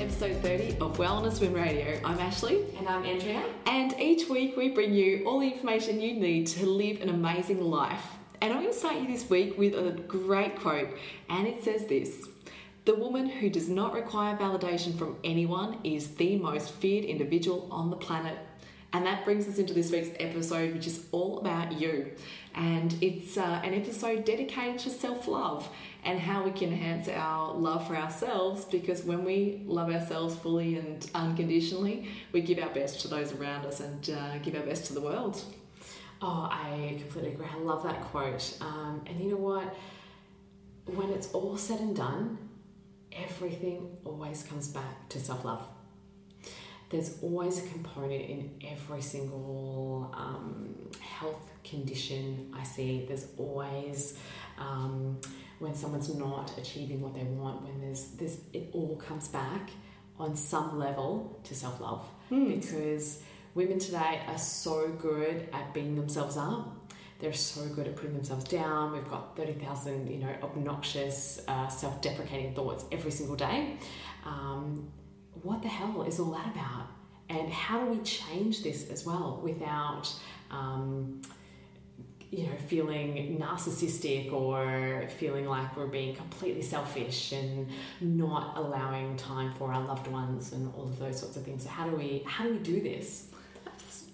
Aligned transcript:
To 0.00 0.06
episode 0.06 0.36
30 0.40 0.78
of 0.80 0.96
Wellness 0.96 1.42
Women 1.42 1.62
Radio. 1.62 2.00
I'm 2.02 2.18
Ashley. 2.18 2.64
And 2.78 2.88
I'm 2.88 3.04
Andrea. 3.04 3.44
And 3.66 3.92
each 4.00 4.30
week 4.30 4.56
we 4.56 4.70
bring 4.70 4.94
you 4.94 5.24
all 5.26 5.40
the 5.40 5.48
information 5.48 6.00
you 6.00 6.14
need 6.14 6.46
to 6.48 6.64
live 6.64 7.02
an 7.02 7.10
amazing 7.10 7.60
life. 7.60 8.04
And 8.40 8.50
I'm 8.50 8.60
going 8.60 8.72
to 8.72 8.78
start 8.78 8.96
you 8.96 9.06
this 9.06 9.28
week 9.28 9.58
with 9.58 9.74
a 9.74 9.90
great 10.08 10.58
quote. 10.58 10.88
And 11.28 11.46
it 11.46 11.62
says 11.62 11.84
this 11.84 12.26
The 12.86 12.94
woman 12.94 13.26
who 13.26 13.50
does 13.50 13.68
not 13.68 13.92
require 13.92 14.38
validation 14.38 14.96
from 14.96 15.18
anyone 15.22 15.78
is 15.84 16.14
the 16.14 16.36
most 16.36 16.72
feared 16.72 17.04
individual 17.04 17.68
on 17.70 17.90
the 17.90 17.96
planet. 17.96 18.38
And 18.94 19.04
that 19.04 19.24
brings 19.26 19.46
us 19.46 19.58
into 19.58 19.74
this 19.74 19.92
week's 19.92 20.16
episode, 20.18 20.72
which 20.72 20.86
is 20.86 21.06
all 21.12 21.40
about 21.40 21.78
you. 21.78 22.10
And 22.54 22.96
it's 23.02 23.36
uh, 23.36 23.60
an 23.62 23.74
episode 23.74 24.24
dedicated 24.24 24.78
to 24.80 24.90
self 24.90 25.28
love 25.28 25.68
and 26.04 26.18
how 26.18 26.44
we 26.44 26.50
can 26.50 26.72
enhance 26.72 27.08
our 27.08 27.52
love 27.54 27.86
for 27.86 27.96
ourselves 27.96 28.64
because 28.64 29.04
when 29.04 29.24
we 29.24 29.62
love 29.66 29.90
ourselves 29.90 30.34
fully 30.36 30.76
and 30.76 31.10
unconditionally, 31.14 32.08
we 32.32 32.40
give 32.40 32.58
our 32.58 32.70
best 32.70 33.00
to 33.00 33.08
those 33.08 33.32
around 33.32 33.66
us 33.66 33.80
and 33.80 34.10
uh, 34.10 34.38
give 34.38 34.54
our 34.54 34.62
best 34.62 34.86
to 34.86 34.94
the 34.94 35.00
world. 35.00 35.42
Oh, 36.22 36.48
I 36.50 36.96
completely 36.98 37.32
agree. 37.32 37.46
I 37.50 37.58
love 37.58 37.82
that 37.84 38.00
quote. 38.02 38.56
Um, 38.60 39.02
and 39.06 39.20
you 39.20 39.30
know 39.30 39.36
what? 39.36 39.74
When 40.86 41.10
it's 41.10 41.30
all 41.32 41.56
said 41.56 41.80
and 41.80 41.94
done, 41.96 42.38
everything 43.12 43.96
always 44.04 44.42
comes 44.42 44.68
back 44.68 45.08
to 45.10 45.20
self 45.20 45.44
love. 45.44 45.62
There's 46.90 47.18
always 47.22 47.64
a 47.64 47.68
component 47.68 48.28
in 48.28 48.50
every 48.66 49.00
single 49.00 50.12
um, 50.12 50.74
health 51.00 51.48
condition 51.62 52.52
I 52.52 52.64
see. 52.64 53.04
There's 53.06 53.28
always 53.38 54.18
um, 54.58 55.20
when 55.60 55.74
someone's 55.74 56.12
not 56.14 56.52
achieving 56.58 57.00
what 57.00 57.14
they 57.14 57.22
want, 57.22 57.62
when 57.62 57.80
there's 57.80 58.08
this, 58.12 58.40
it 58.52 58.70
all 58.72 58.96
comes 58.96 59.28
back 59.28 59.70
on 60.18 60.34
some 60.34 60.78
level 60.78 61.40
to 61.44 61.54
self 61.54 61.80
love 61.80 62.04
Mm. 62.30 62.60
because 62.60 63.22
women 63.54 63.78
today 63.78 64.20
are 64.28 64.38
so 64.38 64.88
good 65.00 65.48
at 65.52 65.72
beating 65.74 65.96
themselves 65.96 66.36
up. 66.36 66.76
They're 67.18 67.32
so 67.34 67.66
good 67.74 67.86
at 67.88 67.96
putting 67.96 68.14
themselves 68.14 68.44
down. 68.44 68.92
We've 68.92 69.08
got 69.10 69.36
30,000, 69.36 70.08
you 70.10 70.18
know, 70.18 70.34
obnoxious, 70.42 71.42
uh, 71.48 71.68
self 71.68 72.00
deprecating 72.00 72.54
thoughts 72.54 72.84
every 72.92 73.10
single 73.10 73.36
day. 73.36 73.76
Um, 74.24 74.90
what 75.42 75.60
the 75.62 75.68
hell 75.68 76.02
is 76.04 76.18
all 76.20 76.30
that 76.32 76.46
about? 76.54 76.86
And 77.28 77.50
how 77.52 77.80
do 77.84 77.86
we 77.92 77.98
change 78.02 78.62
this 78.62 78.88
as 78.90 79.04
well 79.04 79.40
without, 79.42 80.12
um, 80.50 81.20
you 82.30 82.46
know, 82.46 82.56
feeling 82.68 83.38
narcissistic 83.40 84.32
or 84.32 85.08
feeling 85.18 85.46
like 85.46 85.76
we're 85.76 85.86
being 85.86 86.14
completely 86.14 86.62
selfish 86.62 87.32
and 87.32 87.68
not 88.00 88.56
allowing 88.56 89.16
time 89.16 89.52
for 89.54 89.72
our 89.72 89.82
loved 89.82 90.06
ones 90.06 90.52
and 90.52 90.72
all 90.74 90.84
of 90.84 90.98
those 90.98 91.18
sorts 91.18 91.36
of 91.36 91.44
things. 91.44 91.64
So 91.64 91.68
how 91.68 91.88
do 91.88 91.96
we 91.96 92.22
how 92.26 92.44
do 92.44 92.52
we 92.52 92.58
do 92.58 92.80
this? 92.80 93.26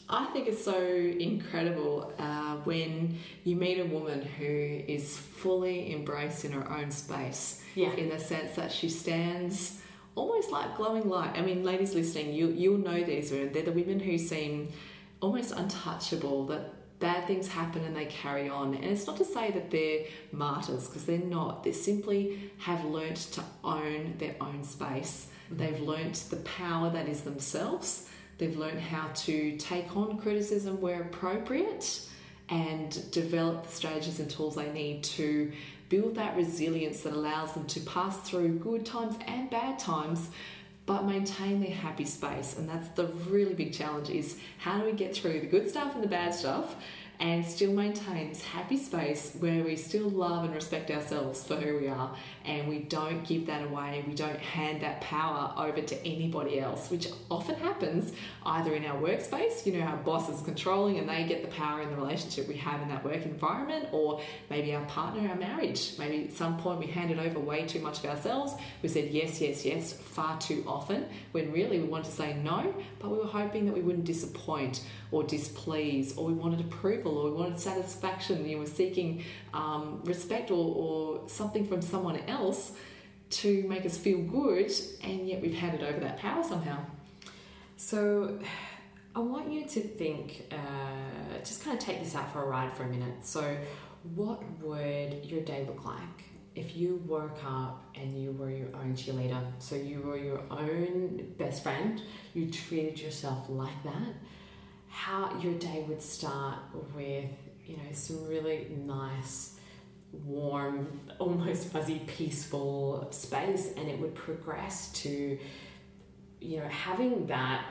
I 0.09 0.27
think 0.27 0.47
it's 0.47 0.65
so 0.65 0.79
incredible 0.79 2.13
uh, 2.19 2.57
when 2.59 3.19
you 3.43 3.57
meet 3.57 3.81
a 3.81 3.85
woman 3.85 4.23
who 4.23 4.45
is 4.45 5.17
fully 5.17 5.93
embraced 5.93 6.45
in 6.45 6.53
her 6.53 6.71
own 6.71 6.93
space. 6.93 7.61
Yeah. 7.75 7.93
In 7.95 8.09
the 8.09 8.19
sense 8.19 8.55
that 8.55 8.71
she 8.71 8.89
stands 8.89 9.81
almost 10.15 10.51
like 10.51 10.77
glowing 10.77 11.09
light. 11.09 11.33
I 11.37 11.43
mean, 11.43 11.65
ladies 11.65 11.95
listening, 11.95 12.33
you 12.33 12.49
you'll 12.49 12.79
know 12.79 13.03
these 13.03 13.31
women. 13.31 13.53
They're 13.53 13.65
the 13.65 13.73
women 13.73 14.01
who 14.01 14.17
seem 14.17 14.73
almost 15.21 15.53
untouchable. 15.53 16.47
That 16.47 16.73
bad 16.99 17.27
things 17.27 17.49
happen 17.49 17.85
and 17.85 17.97
they 17.97 18.07
carry 18.07 18.49
on. 18.49 18.75
And 18.75 18.85
it's 18.85 19.07
not 19.07 19.17
to 19.19 19.25
say 19.25 19.51
that 19.51 19.71
they're 19.71 20.05
martyrs 20.33 20.87
because 20.87 21.05
they're 21.05 21.19
not. 21.19 21.65
They 21.65 21.73
simply 21.73 22.51
have 22.59 22.85
learnt 22.85 23.17
to 23.33 23.43
own 23.63 24.15
their 24.19 24.35
own 24.41 24.65
space. 24.65 25.29
They've 25.51 25.81
learnt 25.81 26.25
the 26.31 26.37
power 26.37 26.91
that 26.91 27.09
is 27.09 27.23
themselves. 27.23 28.09
They've 28.39 28.57
learned 28.57 28.81
how 28.81 29.09
to 29.15 29.57
take 29.57 29.97
on 29.97 30.19
criticism 30.19 30.81
where 30.81 31.03
appropriate 31.03 32.01
and 32.49 33.11
develop 33.11 33.67
the 33.67 33.73
strategies 33.73 34.21
and 34.21 34.31
tools 34.31 34.55
they 34.55 34.71
need 34.73 35.03
to 35.03 35.53
build 35.89 36.17
that 36.17 36.37
resilience 36.37 37.03
that 37.03 37.13
allows 37.13 37.53
them 37.55 37.67
to 37.67 37.81
pass 37.81 38.19
through 38.21 38.59
good 38.59 38.85
times 38.85 39.17
and 39.27 39.49
bad 39.51 39.79
times 39.79 40.31
but 40.87 41.05
maintain 41.05 41.61
their 41.61 41.75
happy 41.75 42.05
space 42.05 42.57
and 42.57 42.69
that's 42.69 42.89
the 42.91 43.07
really 43.29 43.55
big 43.55 43.73
challenge 43.73 44.09
is 44.09 44.39
how 44.59 44.79
do 44.79 44.85
we 44.85 44.93
get 44.93 45.15
through 45.15 45.41
the 45.41 45.47
good 45.47 45.69
stuff 45.69 45.95
and 45.95 46.03
the 46.03 46.09
bad 46.09 46.33
stuff 46.33 46.77
and 47.19 47.45
still 47.45 47.73
maintain 47.73 48.29
this 48.29 48.43
happy 48.43 48.77
space 48.77 49.35
where 49.41 49.65
we 49.65 49.75
still 49.75 50.09
love 50.09 50.45
and 50.45 50.55
respect 50.55 50.91
ourselves 50.91 51.43
for 51.45 51.57
who 51.57 51.79
we 51.79 51.89
are 51.89 52.15
and 52.47 52.69
we 52.69 52.79
don't 52.79 53.25
give 53.27 53.47
that 53.47 53.63
away 53.63 54.05
we 54.07 54.15
don't 54.15 54.39
hand 54.39 54.81
that 54.81 55.01
power 55.01 55.53
over 55.57 55.81
to 55.81 55.97
anybody 56.07 56.59
else 56.61 56.91
which 56.91 57.09
often 57.31 57.55
happens 57.57 58.13
either 58.47 58.75
in 58.75 58.85
our 58.85 59.01
workspace 59.01 59.67
you 59.67 59.73
know 59.73 59.85
our 59.85 59.97
boss 59.99 60.29
is 60.29 60.41
controlling 60.43 60.99
and 60.99 61.09
they 61.09 61.25
get 61.25 61.43
the 61.43 61.49
power 61.49 61.83
in 61.83 61.91
the 61.91 61.97
relationship 61.97 62.49
we 62.49 62.57
have 62.57 62.81
in 62.83 62.89
that 62.89 63.05
work 63.05 63.25
environment 63.25 63.89
or 63.93 64.21
maybe 64.51 64.75
our 64.75 64.85
partner 64.87 65.27
our 65.29 65.37
marriage. 65.37 65.93
Maybe 65.99 66.25
at 66.25 66.33
some 66.33 66.59
point 66.59 66.79
we 66.79 66.87
handed 66.87 67.19
over 67.19 67.39
way 67.39 67.67
too 67.67 67.81
much 67.81 67.99
of 67.99 68.07
ourselves. 68.07 68.55
We 68.83 68.89
said 68.89 69.11
yes 69.11 69.41
yes 69.41 69.65
yes 69.65 69.93
far 69.93 70.39
too 70.39 70.65
often 70.67 71.07
when 71.33 71.53
really 71.53 71.81
we 71.81 71.87
wanted 71.87 72.07
to 72.07 72.13
say 72.13 72.35
no 72.35 72.75
but 72.99 73.11
we 73.11 73.19
were 73.19 73.27
hoping 73.27 73.67
that 73.67 73.75
we 73.75 73.81
wouldn't 73.81 74.05
disappoint 74.05 74.83
or 75.11 75.23
displease 75.25 76.17
or 76.17 76.27
we 76.27 76.33
wanted 76.33 76.61
approval 76.61 77.19
or 77.19 77.31
we 77.31 77.37
wanted 77.37 77.61
satisfaction 77.61 78.49
you 78.49 78.59
were 78.59 78.67
seeking 78.67 79.23
um, 79.55 80.01
respect 80.05 80.51
or, 80.51 80.75
or 80.75 81.29
something 81.29 81.67
from 81.67 81.83
someone 81.83 82.19
else 82.29 82.36
to 83.31 83.63
make 83.69 83.85
us 83.85 83.97
feel 83.99 84.19
good 84.19 84.71
and 85.03 85.29
yet 85.29 85.41
we've 85.43 85.55
handed 85.55 85.83
over 85.83 85.99
that 86.01 86.17
power 86.19 86.43
somehow 86.45 86.79
So, 87.77 88.39
I 89.15 89.21
want 89.21 89.51
you 89.51 89.65
to 89.65 89.81
think, 89.81 90.47
uh, 90.53 91.39
just 91.39 91.65
kind 91.65 91.77
of 91.79 91.83
take 91.83 92.01
this 92.03 92.15
out 92.15 92.33
for 92.33 92.43
a 92.43 92.47
ride 92.47 92.73
for 92.73 92.83
a 92.85 92.89
minute. 92.89 93.25
So, 93.25 93.57
what 94.15 94.43
would 94.61 95.25
your 95.25 95.41
day 95.43 95.65
look 95.67 95.85
like 95.85 96.25
if 96.55 96.77
you 96.77 97.03
woke 97.07 97.39
up 97.45 97.83
and 97.95 98.21
you 98.21 98.33
were 98.33 98.51
your 98.51 98.69
own 98.77 98.95
cheerleader? 98.95 99.43
So, 99.59 99.75
you 99.77 100.01
were 100.03 100.17
your 100.19 100.41
own 100.51 101.35
best 101.39 101.63
friend, 101.63 102.01
you 102.35 102.51
treated 102.51 103.01
yourself 103.01 103.47
like 103.49 103.83
that. 103.85 104.15
How 104.89 105.39
your 105.41 105.55
day 105.55 105.85
would 105.89 106.03
start 106.03 106.59
with, 106.95 107.31
you 107.67 107.77
know, 107.77 107.93
some 107.93 108.27
really 108.29 108.69
nice, 108.85 109.56
warm, 110.25 111.01
almost 111.19 111.69
fuzzy, 111.69 112.01
peaceful 112.07 113.09
space, 113.11 113.73
and 113.77 113.89
it 113.89 113.99
would 113.99 114.15
progress 114.15 114.93
to 114.93 115.39
you 116.41 116.59
know, 116.59 116.69
having 116.69 117.27
that 117.27 117.65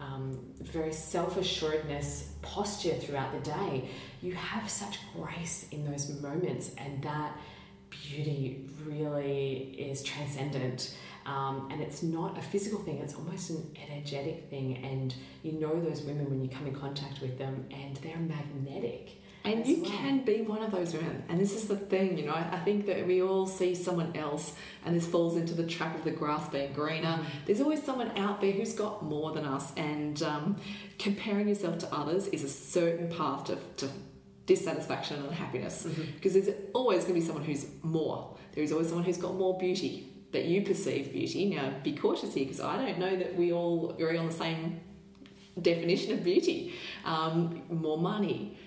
um, 0.00 0.38
very 0.60 0.92
self 0.92 1.36
assuredness 1.36 2.32
posture 2.42 2.94
throughout 2.94 3.32
the 3.32 3.50
day, 3.50 3.88
you 4.20 4.34
have 4.34 4.68
such 4.68 4.98
grace 5.14 5.66
in 5.70 5.90
those 5.90 6.20
moments, 6.20 6.72
and 6.78 7.02
that 7.02 7.36
beauty 7.90 8.68
really 8.84 9.76
is 9.78 10.02
transcendent. 10.02 10.96
Um, 11.24 11.68
and 11.70 11.80
it's 11.80 12.02
not 12.02 12.36
a 12.36 12.42
physical 12.42 12.80
thing, 12.80 12.98
it's 12.98 13.14
almost 13.14 13.50
an 13.50 13.76
energetic 13.88 14.50
thing. 14.50 14.78
And 14.78 15.14
you 15.44 15.52
know 15.52 15.80
those 15.80 16.02
women 16.02 16.28
when 16.28 16.42
you 16.42 16.48
come 16.48 16.66
in 16.66 16.74
contact 16.74 17.20
with 17.20 17.38
them, 17.38 17.66
and 17.70 17.96
they're 17.98 18.16
magnetic. 18.16 19.21
And 19.44 19.66
you 19.66 19.82
well. 19.82 19.90
can 19.90 20.24
be 20.24 20.42
one 20.42 20.62
of 20.62 20.70
those 20.70 20.94
women. 20.94 21.24
And 21.28 21.40
this 21.40 21.54
is 21.54 21.66
the 21.66 21.76
thing, 21.76 22.16
you 22.16 22.26
know, 22.26 22.34
I 22.34 22.58
think 22.64 22.86
that 22.86 23.06
we 23.06 23.22
all 23.22 23.46
see 23.46 23.74
someone 23.74 24.16
else, 24.16 24.54
and 24.84 24.94
this 24.94 25.06
falls 25.06 25.36
into 25.36 25.54
the 25.54 25.66
trap 25.66 25.96
of 25.96 26.04
the 26.04 26.12
grass 26.12 26.48
being 26.48 26.72
greener. 26.72 27.18
There's 27.46 27.60
always 27.60 27.82
someone 27.82 28.16
out 28.16 28.40
there 28.40 28.52
who's 28.52 28.74
got 28.74 29.04
more 29.04 29.32
than 29.32 29.44
us, 29.44 29.72
and 29.76 30.22
um, 30.22 30.60
comparing 30.98 31.48
yourself 31.48 31.78
to 31.78 31.92
others 31.92 32.28
is 32.28 32.44
a 32.44 32.48
certain 32.48 33.08
path 33.08 33.44
to, 33.46 33.58
to 33.78 33.88
dissatisfaction 34.46 35.16
and 35.16 35.26
unhappiness. 35.26 35.86
Because 36.14 36.34
there's 36.34 36.56
always 36.72 37.02
going 37.04 37.14
to 37.14 37.20
be 37.20 37.26
someone 37.26 37.44
who's 37.44 37.66
more. 37.82 38.36
There 38.52 38.62
is 38.62 38.70
always 38.70 38.88
someone 38.88 39.04
who's 39.04 39.16
got 39.16 39.34
more 39.34 39.58
beauty 39.58 40.08
that 40.32 40.44
you 40.44 40.62
perceive 40.62 41.12
beauty. 41.12 41.50
Now, 41.50 41.72
be 41.82 41.92
cautious 41.92 42.34
here 42.34 42.44
because 42.44 42.60
I 42.60 42.76
don't 42.76 42.98
know 42.98 43.16
that 43.16 43.36
we 43.36 43.52
all 43.52 43.90
agree 43.90 44.16
on 44.16 44.26
the 44.26 44.32
same 44.32 44.80
definition 45.60 46.12
of 46.12 46.24
beauty. 46.24 46.74
Um, 47.04 47.62
more 47.68 47.98
money, 47.98 48.58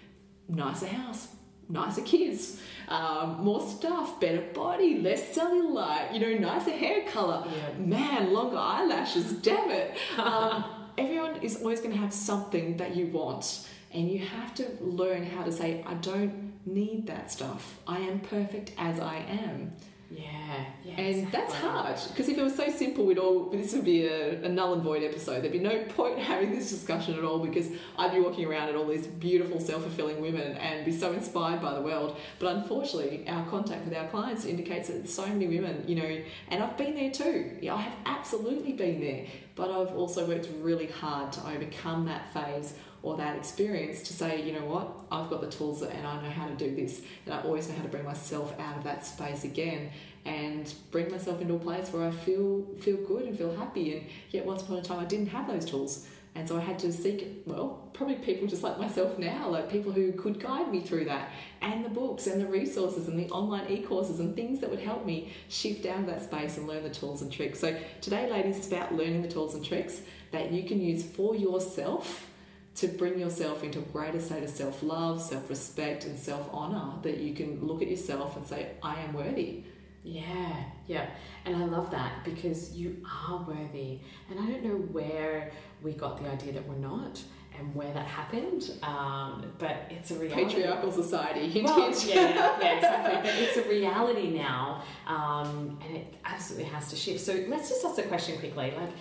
nicer 0.48 0.88
house, 0.88 1.28
nicer 1.70 2.02
kids, 2.02 2.62
um, 2.88 3.44
more 3.44 3.62
stuff, 3.62 4.20
better 4.20 4.42
body, 4.54 5.00
less 5.00 5.36
cellulite, 5.36 6.14
you 6.14 6.20
know, 6.20 6.38
nicer 6.38 6.72
hair 6.72 7.04
color. 7.10 7.44
Yeah. 7.48 7.86
Man, 7.86 8.34
longer 8.34 8.58
eyelashes, 8.58 9.34
damn 9.34 9.72
it. 9.72 9.98
Um, 10.18 10.64
everyone 10.98 11.42
is 11.42 11.58
always 11.58 11.80
going 11.82 11.94
to 11.94 12.00
have 12.00 12.14
something 12.14 12.78
that 12.78 12.96
you 12.96 13.08
want. 13.08 13.68
And 13.92 14.10
you 14.10 14.20
have 14.20 14.54
to 14.56 14.68
learn 14.82 15.26
how 15.26 15.44
to 15.44 15.52
say, 15.52 15.84
I 15.88 15.94
don't 15.96 16.54
need 16.66 17.08
that 17.08 17.32
stuff. 17.32 17.80
I 17.88 18.00
am 18.00 18.20
perfect 18.20 18.74
as 18.78 19.00
I 19.00 19.18
am. 19.18 19.72
Yeah, 20.10 20.66
yeah. 20.84 21.02
And 21.02 21.32
that's 21.32 21.54
hard 21.54 21.98
because 22.10 22.30
if 22.30 22.38
it 22.38 22.42
was 22.42 22.56
so 22.56 22.70
simple, 22.70 23.06
we'd 23.06 23.18
all 23.18 23.50
this 23.50 23.74
would 23.74 23.86
be 23.86 24.06
a, 24.06 24.44
a 24.44 24.50
null 24.50 24.74
and 24.74 24.84
void 24.84 25.04
episode. 25.04 25.42
There'd 25.42 25.52
be 25.52 25.60
no 25.60 25.84
point 25.96 26.20
having 26.32 26.52
this 26.52 26.70
discussion 26.70 27.16
at 27.16 27.24
all 27.24 27.40
because 27.40 27.70
I'd 27.98 28.14
be 28.14 28.20
walking 28.20 28.46
around 28.46 28.70
at 28.70 28.76
all 28.76 28.88
these 28.88 29.08
beautiful, 29.08 29.60
self 29.60 29.82
fulfilling 29.82 30.22
women 30.22 30.58
and 30.58 30.86
be 30.86 30.92
so 30.92 31.12
inspired 31.12 31.62
by 31.62 31.74
the 31.74 31.82
world. 31.82 32.18
But 32.40 32.56
unfortunately, 32.56 33.28
our 33.28 33.46
contact 33.48 33.86
with 33.86 33.98
our 33.98 34.08
clients 34.08 34.46
indicates 34.46 34.90
that 34.90 35.10
so 35.10 35.26
many 35.26 35.48
women, 35.48 35.84
you 35.88 35.96
know, 35.96 36.22
and 36.50 36.64
I've 36.64 36.78
been 36.78 36.96
there 36.96 37.12
too. 37.12 37.58
Yeah, 37.62 37.76
I 37.76 37.82
have 37.82 37.96
absolutely 38.06 38.74
been 38.74 39.00
there, 39.02 39.26
but 39.56 39.72
I've 39.72 39.96
also 39.96 40.26
worked 40.26 40.50
really 40.62 40.88
hard 40.88 41.32
to 41.34 41.48
overcome 41.48 42.06
that 42.06 42.34
phase 42.34 42.76
or 43.02 43.18
that 43.18 43.38
experience 43.38 44.02
to 44.04 44.14
say, 44.14 44.42
you 44.42 44.52
know 44.52 44.66
what, 44.66 44.90
I've 45.12 45.30
got 45.30 45.42
the 45.42 45.50
tools 45.50 45.82
and 45.82 46.06
I 46.08 46.22
know 46.22 46.30
how 46.30 46.48
to 46.48 46.56
do 46.56 46.76
this, 46.76 47.02
and 47.26 47.34
I 47.34 47.42
always 47.42 47.70
know 47.70 47.76
how 47.76 47.84
to 47.84 47.90
bring 47.90 48.04
myself 48.04 48.54
out 48.60 48.78
of 48.78 48.84
that 48.84 49.06
space 49.06 49.44
again 49.44 49.92
and 50.26 50.74
bring 50.90 51.12
myself 51.12 51.40
into 51.40 51.54
a 51.54 51.60
place 51.60 51.94
where 51.94 52.08
I 52.08 52.12
feel 52.12 52.66
feel 52.82 52.98
good 52.98 53.26
and 53.26 53.38
feel 53.38 53.56
happy. 53.56 53.96
And 53.96 54.08
yet, 54.32 54.46
once 54.46 54.64
upon 54.64 54.78
a 54.78 54.82
time, 54.82 55.00
I 55.00 55.06
didn't 55.06 55.28
have 55.28 55.48
those 55.48 55.66
tools, 55.66 56.08
and 56.36 56.48
so 56.48 56.58
I 56.58 56.60
had 56.60 56.78
to 56.80 56.92
seek 56.92 57.44
well, 57.46 57.90
probably 57.94 58.16
people 58.16 58.46
just 58.46 58.62
like 58.62 58.78
myself 58.78 59.18
now, 59.18 59.48
like 59.48 59.72
people 59.72 59.94
who 59.94 60.12
could 60.12 60.40
guide 60.40 60.70
me 60.70 60.82
through 60.82 61.06
that, 61.06 61.30
and 61.62 61.84
the 61.84 61.90
books 61.90 62.28
and 62.28 62.42
the 62.42 62.46
resources 62.46 63.08
and 63.08 63.18
the 63.18 63.30
online 63.30 63.72
e-courses 63.72 64.20
and 64.20 64.36
things 64.36 64.60
that 64.60 64.70
would 64.70 64.82
help 64.82 65.06
me 65.06 65.34
shift 65.48 65.86
out 65.86 66.00
of 66.00 66.08
that 66.08 66.24
space 66.24 66.58
and 66.58 66.68
learn 66.68 66.84
the 66.84 66.90
tools 66.90 67.22
and 67.22 67.32
tricks. 67.32 67.60
So 67.60 67.78
today, 68.02 68.30
ladies, 68.30 68.58
it's 68.58 68.68
about 68.68 68.94
learning 68.94 69.22
the 69.22 69.30
tools 69.30 69.56
and 69.56 69.64
tricks 69.64 70.02
that 70.32 70.52
you 70.52 70.64
can 70.64 70.82
use 70.82 71.04
for 71.04 71.36
yourself 71.36 72.30
to 72.76 72.90
bring 72.90 73.18
yourself 73.18 73.64
into 73.64 73.80
a 73.80 73.84
greater 73.84 74.20
state 74.20 74.44
of 74.44 74.50
self 74.50 74.84
love, 74.84 75.22
self 75.22 75.50
respect, 75.50 76.04
and 76.04 76.20
self 76.20 76.50
honor 76.52 77.02
that 77.04 77.18
you 77.18 77.34
can 77.34 77.66
look 77.66 77.82
at 77.82 77.88
yourself 77.88 78.36
and 78.36 78.46
say, 78.46 78.72
I 78.84 79.00
am 79.00 79.14
worthy. 79.14 79.64
Yeah, 80.06 80.64
yeah. 80.88 81.10
And 81.46 81.56
I 81.56 81.66
love 81.66 81.90
that 81.92 82.24
because 82.24 82.74
you 82.76 83.04
are 83.28 83.44
worthy. 83.48 84.00
And 84.30 84.40
I 84.40 84.46
don't 84.46 84.64
know 84.64 84.78
where 84.78 85.52
we 85.82 85.94
got 85.94 86.22
the 86.22 86.30
idea 86.30 86.54
that 86.54 86.68
we're 86.68 86.76
not 86.76 87.22
and 87.58 87.74
where 87.74 87.92
that 87.94 88.06
happened, 88.06 88.70
um, 88.84 89.46
but 89.58 89.88
it's 89.90 90.12
a 90.12 90.16
reality. 90.16 90.44
Patriarchal 90.46 90.92
society. 90.92 91.48
Hint, 91.50 91.66
Well, 91.66 91.90
hint. 91.90 92.06
yeah, 92.06 92.16
yeah, 92.62 92.76
exactly. 92.76 93.16
But 93.32 93.40
it's 93.40 93.58
a 93.58 93.70
reality 93.70 94.30
now, 94.30 94.84
um, 95.08 95.80
and 95.86 95.96
it 95.96 96.16
absolutely 96.26 96.70
has 96.70 96.90
to 96.90 96.96
shift. 96.98 97.22
So 97.22 97.46
let's 97.48 97.70
just 97.70 97.84
ask 97.86 97.96
the 97.96 98.04
question 98.04 98.38
quickly. 98.40 98.74
Like, 98.76 98.92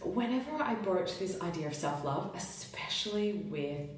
whenever 0.00 0.62
I 0.62 0.76
broach 0.76 1.18
this 1.18 1.40
idea 1.40 1.66
of 1.66 1.74
self 1.74 2.04
love, 2.04 2.30
especially 2.36 3.32
with 3.50 3.88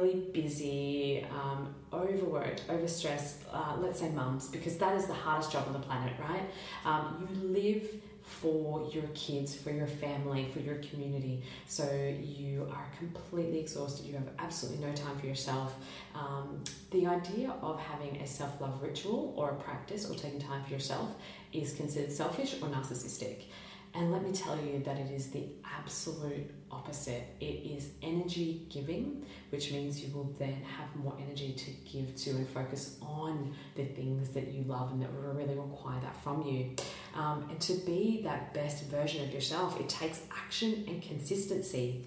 really 0.00 0.14
busy, 0.32 1.26
um, 1.30 1.74
overworked, 1.92 2.66
overstressed, 2.68 3.34
uh, 3.52 3.76
let's 3.78 4.00
say 4.00 4.08
mums, 4.10 4.48
because 4.48 4.76
that 4.78 4.96
is 4.96 5.06
the 5.06 5.14
hardest 5.14 5.52
job 5.52 5.64
on 5.66 5.72
the 5.72 5.78
planet, 5.78 6.12
right? 6.18 6.42
Um, 6.84 7.28
you 7.30 7.48
live 7.48 7.88
for 8.22 8.88
your 8.92 9.08
kids, 9.14 9.56
for 9.56 9.70
your 9.70 9.88
family, 9.88 10.48
for 10.52 10.60
your 10.60 10.76
community. 10.76 11.42
So 11.66 11.84
you 12.22 12.68
are 12.70 12.86
completely 12.96 13.58
exhausted. 13.58 14.06
You 14.06 14.14
have 14.14 14.28
absolutely 14.38 14.86
no 14.86 14.92
time 14.92 15.18
for 15.18 15.26
yourself. 15.26 15.74
Um, 16.14 16.62
the 16.92 17.06
idea 17.06 17.52
of 17.60 17.80
having 17.80 18.16
a 18.20 18.26
self 18.26 18.60
love 18.60 18.80
ritual 18.80 19.34
or 19.36 19.50
a 19.50 19.54
practice 19.56 20.08
or 20.08 20.14
taking 20.14 20.40
time 20.40 20.62
for 20.64 20.72
yourself 20.72 21.10
is 21.52 21.72
considered 21.74 22.12
selfish 22.12 22.54
or 22.62 22.68
narcissistic. 22.68 23.44
And 23.92 24.12
let 24.12 24.22
me 24.22 24.32
tell 24.32 24.56
you 24.56 24.80
that 24.84 24.98
it 24.98 25.10
is 25.10 25.30
the 25.30 25.48
absolute 25.64 26.50
opposite. 26.70 27.24
It 27.40 27.44
is 27.44 27.90
energy 28.02 28.66
giving, 28.70 29.26
which 29.50 29.72
means 29.72 30.00
you 30.00 30.14
will 30.14 30.32
then 30.38 30.62
have 30.62 30.94
more 30.94 31.16
energy 31.20 31.52
to 31.52 31.70
give 31.90 32.14
to 32.14 32.30
and 32.30 32.48
focus 32.48 32.96
on 33.02 33.54
the 33.74 33.84
things 33.84 34.30
that 34.30 34.48
you 34.48 34.62
love 34.64 34.92
and 34.92 35.02
that 35.02 35.10
really 35.12 35.54
require 35.54 36.00
that 36.00 36.16
from 36.22 36.42
you. 36.42 36.76
Um, 37.14 37.48
and 37.50 37.60
to 37.62 37.74
be 37.84 38.20
that 38.22 38.54
best 38.54 38.84
version 38.84 39.24
of 39.24 39.34
yourself, 39.34 39.80
it 39.80 39.88
takes 39.88 40.20
action 40.30 40.84
and 40.86 41.02
consistency. 41.02 42.06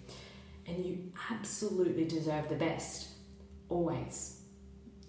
And 0.65 0.85
you 0.85 1.11
absolutely 1.29 2.05
deserve 2.05 2.47
the 2.47 2.55
best, 2.55 3.09
always, 3.67 4.39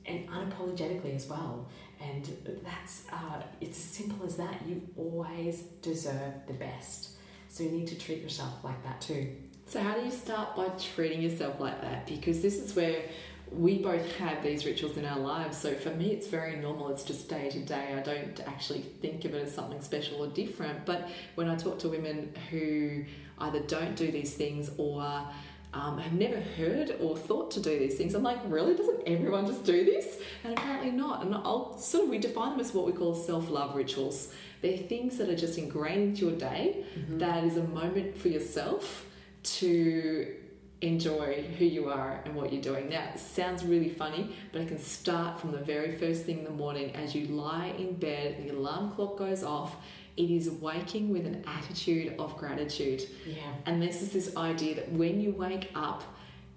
and 0.04 0.28
unapologetically 0.28 1.14
as 1.14 1.28
well. 1.28 1.68
And 2.04 2.60
that's 2.64 3.04
uh, 3.12 3.42
it's 3.60 3.78
as 3.78 3.84
simple 3.84 4.26
as 4.26 4.36
that. 4.36 4.62
You 4.66 4.82
always 4.96 5.62
deserve 5.82 6.46
the 6.46 6.54
best. 6.54 7.10
So 7.48 7.62
you 7.62 7.70
need 7.70 7.86
to 7.88 7.98
treat 7.98 8.22
yourself 8.22 8.64
like 8.64 8.82
that 8.84 9.00
too. 9.00 9.36
So, 9.66 9.80
how 9.80 9.94
do 9.94 10.04
you 10.04 10.10
start 10.10 10.56
by 10.56 10.68
treating 10.78 11.22
yourself 11.22 11.58
like 11.58 11.80
that? 11.80 12.06
Because 12.06 12.42
this 12.42 12.58
is 12.58 12.76
where 12.76 13.02
we 13.50 13.78
both 13.78 14.16
have 14.16 14.42
these 14.42 14.66
rituals 14.66 14.96
in 14.96 15.04
our 15.04 15.18
lives. 15.18 15.56
So, 15.56 15.74
for 15.74 15.90
me, 15.90 16.12
it's 16.12 16.26
very 16.26 16.56
normal. 16.56 16.88
It's 16.90 17.04
just 17.04 17.28
day 17.28 17.48
to 17.50 17.60
day. 17.60 17.94
I 17.96 18.00
don't 18.00 18.38
actually 18.46 18.80
think 18.80 19.24
of 19.24 19.34
it 19.34 19.42
as 19.42 19.54
something 19.54 19.80
special 19.80 20.22
or 20.22 20.28
different. 20.28 20.84
But 20.84 21.08
when 21.34 21.48
I 21.48 21.56
talk 21.56 21.78
to 21.80 21.88
women 21.88 22.34
who 22.50 23.04
either 23.38 23.60
don't 23.60 23.96
do 23.96 24.10
these 24.10 24.34
things 24.34 24.70
or 24.76 25.26
um, 25.74 25.98
have 25.98 26.12
never 26.12 26.40
heard 26.40 26.96
or 27.00 27.16
thought 27.16 27.50
to 27.52 27.60
do 27.60 27.78
these 27.78 27.96
things. 27.96 28.14
I'm 28.14 28.22
like, 28.22 28.38
really? 28.46 28.76
Doesn't 28.76 29.02
everyone 29.06 29.46
just 29.46 29.64
do 29.64 29.84
this? 29.84 30.20
And 30.44 30.56
apparently 30.56 30.92
not. 30.92 31.24
And 31.24 31.34
I'll 31.34 31.76
sort 31.76 32.04
of 32.04 32.10
we 32.10 32.18
define 32.18 32.52
them 32.52 32.60
as 32.60 32.72
what 32.72 32.86
we 32.86 32.92
call 32.92 33.14
self 33.14 33.50
love 33.50 33.74
rituals. 33.74 34.32
They're 34.62 34.78
things 34.78 35.18
that 35.18 35.28
are 35.28 35.36
just 35.36 35.58
ingrained 35.58 36.02
into 36.02 36.26
your 36.26 36.36
day. 36.38 36.84
That 37.18 37.44
is 37.44 37.56
a 37.56 37.64
moment 37.64 38.16
for 38.16 38.28
yourself 38.28 39.04
to 39.42 40.34
enjoy 40.80 41.44
who 41.58 41.64
you 41.64 41.88
are 41.88 42.20
and 42.24 42.34
what 42.34 42.52
you're 42.52 42.62
doing. 42.62 42.88
Now, 42.88 43.08
it 43.14 43.18
sounds 43.18 43.64
really 43.64 43.88
funny, 43.88 44.34
but 44.52 44.62
it 44.62 44.68
can 44.68 44.78
start 44.78 45.40
from 45.40 45.52
the 45.52 45.58
very 45.58 45.96
first 45.96 46.24
thing 46.24 46.38
in 46.38 46.44
the 46.44 46.50
morning 46.50 46.94
as 46.94 47.14
you 47.14 47.26
lie 47.26 47.74
in 47.78 47.94
bed, 47.94 48.42
the 48.42 48.50
alarm 48.50 48.92
clock 48.92 49.18
goes 49.18 49.42
off. 49.42 49.76
It 50.16 50.30
is 50.30 50.48
waking 50.48 51.12
with 51.12 51.26
an 51.26 51.44
attitude 51.46 52.14
of 52.18 52.36
gratitude. 52.36 53.08
Yeah. 53.26 53.42
And 53.66 53.82
this 53.82 54.00
is 54.00 54.12
this 54.12 54.36
idea 54.36 54.76
that 54.76 54.92
when 54.92 55.20
you 55.20 55.32
wake 55.32 55.70
up, 55.74 56.04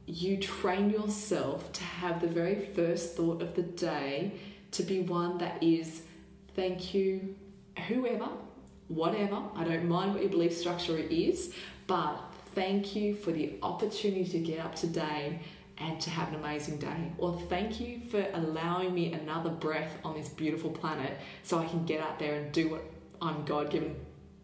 you 0.06 0.38
train 0.38 0.90
yourself 0.90 1.72
to 1.74 1.84
have 1.84 2.22
the 2.22 2.28
very 2.28 2.56
first 2.56 3.16
thought 3.16 3.42
of 3.42 3.56
the 3.56 3.64
day 3.64 4.34
to 4.72 4.84
be 4.84 5.02
one 5.02 5.38
that 5.40 5.62
is 5.62 6.04
thank 6.56 6.94
you, 6.94 7.36
whoever, 7.88 8.30
whatever. 8.88 9.42
I 9.56 9.64
don't 9.64 9.88
mind 9.88 10.14
what 10.14 10.22
your 10.22 10.32
belief 10.32 10.56
structure 10.56 10.98
is, 10.98 11.54
but 11.88 12.18
thank 12.56 12.96
you 12.96 13.16
for 13.16 13.32
the 13.32 13.58
opportunity 13.62 14.26
to 14.26 14.40
get 14.40 14.60
up 14.60 14.76
today 14.76 15.40
and 15.78 16.00
to 16.02 16.10
have 16.10 16.30
an 16.30 16.36
amazing 16.36 16.78
day. 16.78 17.12
Or 17.18 17.40
thank 17.50 17.80
you 17.80 18.00
for 18.10 18.26
allowing 18.34 18.94
me 18.94 19.14
another 19.14 19.50
breath 19.50 19.92
on 20.04 20.16
this 20.16 20.30
beautiful 20.30 20.72
planet 20.72 21.18
so 21.44 21.60
I 21.60 21.66
can 21.66 21.86
get 21.86 22.02
out 22.02 22.18
there 22.18 22.36
and 22.36 22.52
do 22.52 22.70
what 22.70 22.84
I'm 23.22 23.46
God 23.46 23.70
given 23.70 23.96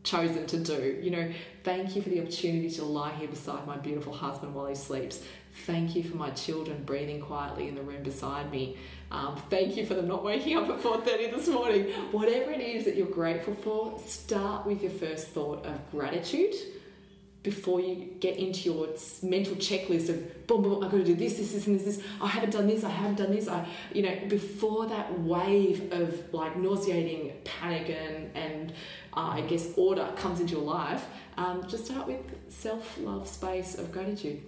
chosen 0.04 0.46
to 0.48 0.58
do. 0.58 1.00
You 1.02 1.12
know, 1.12 1.32
thank 1.64 1.96
you 1.96 2.02
for 2.02 2.10
the 2.10 2.20
opportunity 2.22 2.70
to 2.72 2.84
lie 2.84 3.14
here 3.14 3.28
beside 3.28 3.66
my 3.66 3.78
beautiful 3.78 4.14
husband 4.14 4.54
while 4.54 4.68
he 4.68 4.76
sleeps. 4.76 5.24
Thank 5.66 5.96
you 5.96 6.04
for 6.04 6.18
my 6.18 6.32
children 6.32 6.84
breathing 6.84 7.22
quietly 7.22 7.68
in 7.68 7.76
the 7.76 7.82
room 7.82 8.04
beside 8.04 8.52
me. 8.52 8.78
Um, 9.12 9.42
thank 9.50 9.78
you 9.78 9.86
for 9.86 9.94
them 9.94 10.08
not 10.08 10.24
waking 10.24 10.58
up 10.58 10.68
at 10.70 10.80
4.30 10.80 11.32
this 11.32 11.48
morning. 11.48 11.86
Whatever 12.12 12.52
it 12.52 12.62
is 12.62 12.86
that 12.86 12.96
you're 12.96 13.08
grateful 13.08 13.54
for, 13.54 14.00
start 14.00 14.66
with 14.66 14.82
your 14.82 14.92
first 14.92 15.28
thought 15.30 15.66
of 15.66 15.92
gratitude 15.92 16.56
before 17.44 17.82
you 17.82 18.16
get 18.22 18.38
into 18.38 18.72
your 18.72 18.88
mental 19.22 19.56
checklist 19.56 20.08
of 20.08 20.48
boom, 20.48 20.64
boom, 20.64 20.84
I've 20.84 20.90
got 20.90 20.98
to 20.98 21.04
do 21.04 21.14
this, 21.14 21.38
this, 21.38 21.52
this, 21.52 21.68
and 21.68 21.78
this, 21.78 21.98
this. 21.98 22.06
I 22.22 22.28
haven't 22.28 22.52
done 22.52 22.68
this, 22.68 22.86
I 22.86 22.90
haven't 22.90 23.16
done 23.16 23.32
this. 23.32 23.50
I, 23.50 23.68
you 23.94 24.02
know, 24.02 24.18
before 24.30 24.88
that 24.88 25.20
wave 25.20 25.92
of 25.92 26.34
like 26.34 26.56
nauseating 26.56 27.34
panic 27.44 27.90
and, 27.90 28.36
and 28.36 28.72
uh, 29.16 29.32
I 29.34 29.42
guess 29.42 29.68
order 29.76 30.10
comes 30.16 30.40
into 30.40 30.54
your 30.54 30.64
life, 30.64 31.06
um, 31.38 31.68
just 31.68 31.86
start 31.86 32.08
with 32.08 32.22
self 32.48 32.98
love 33.00 33.28
space 33.28 33.76
of 33.76 33.92
gratitude. 33.92 34.42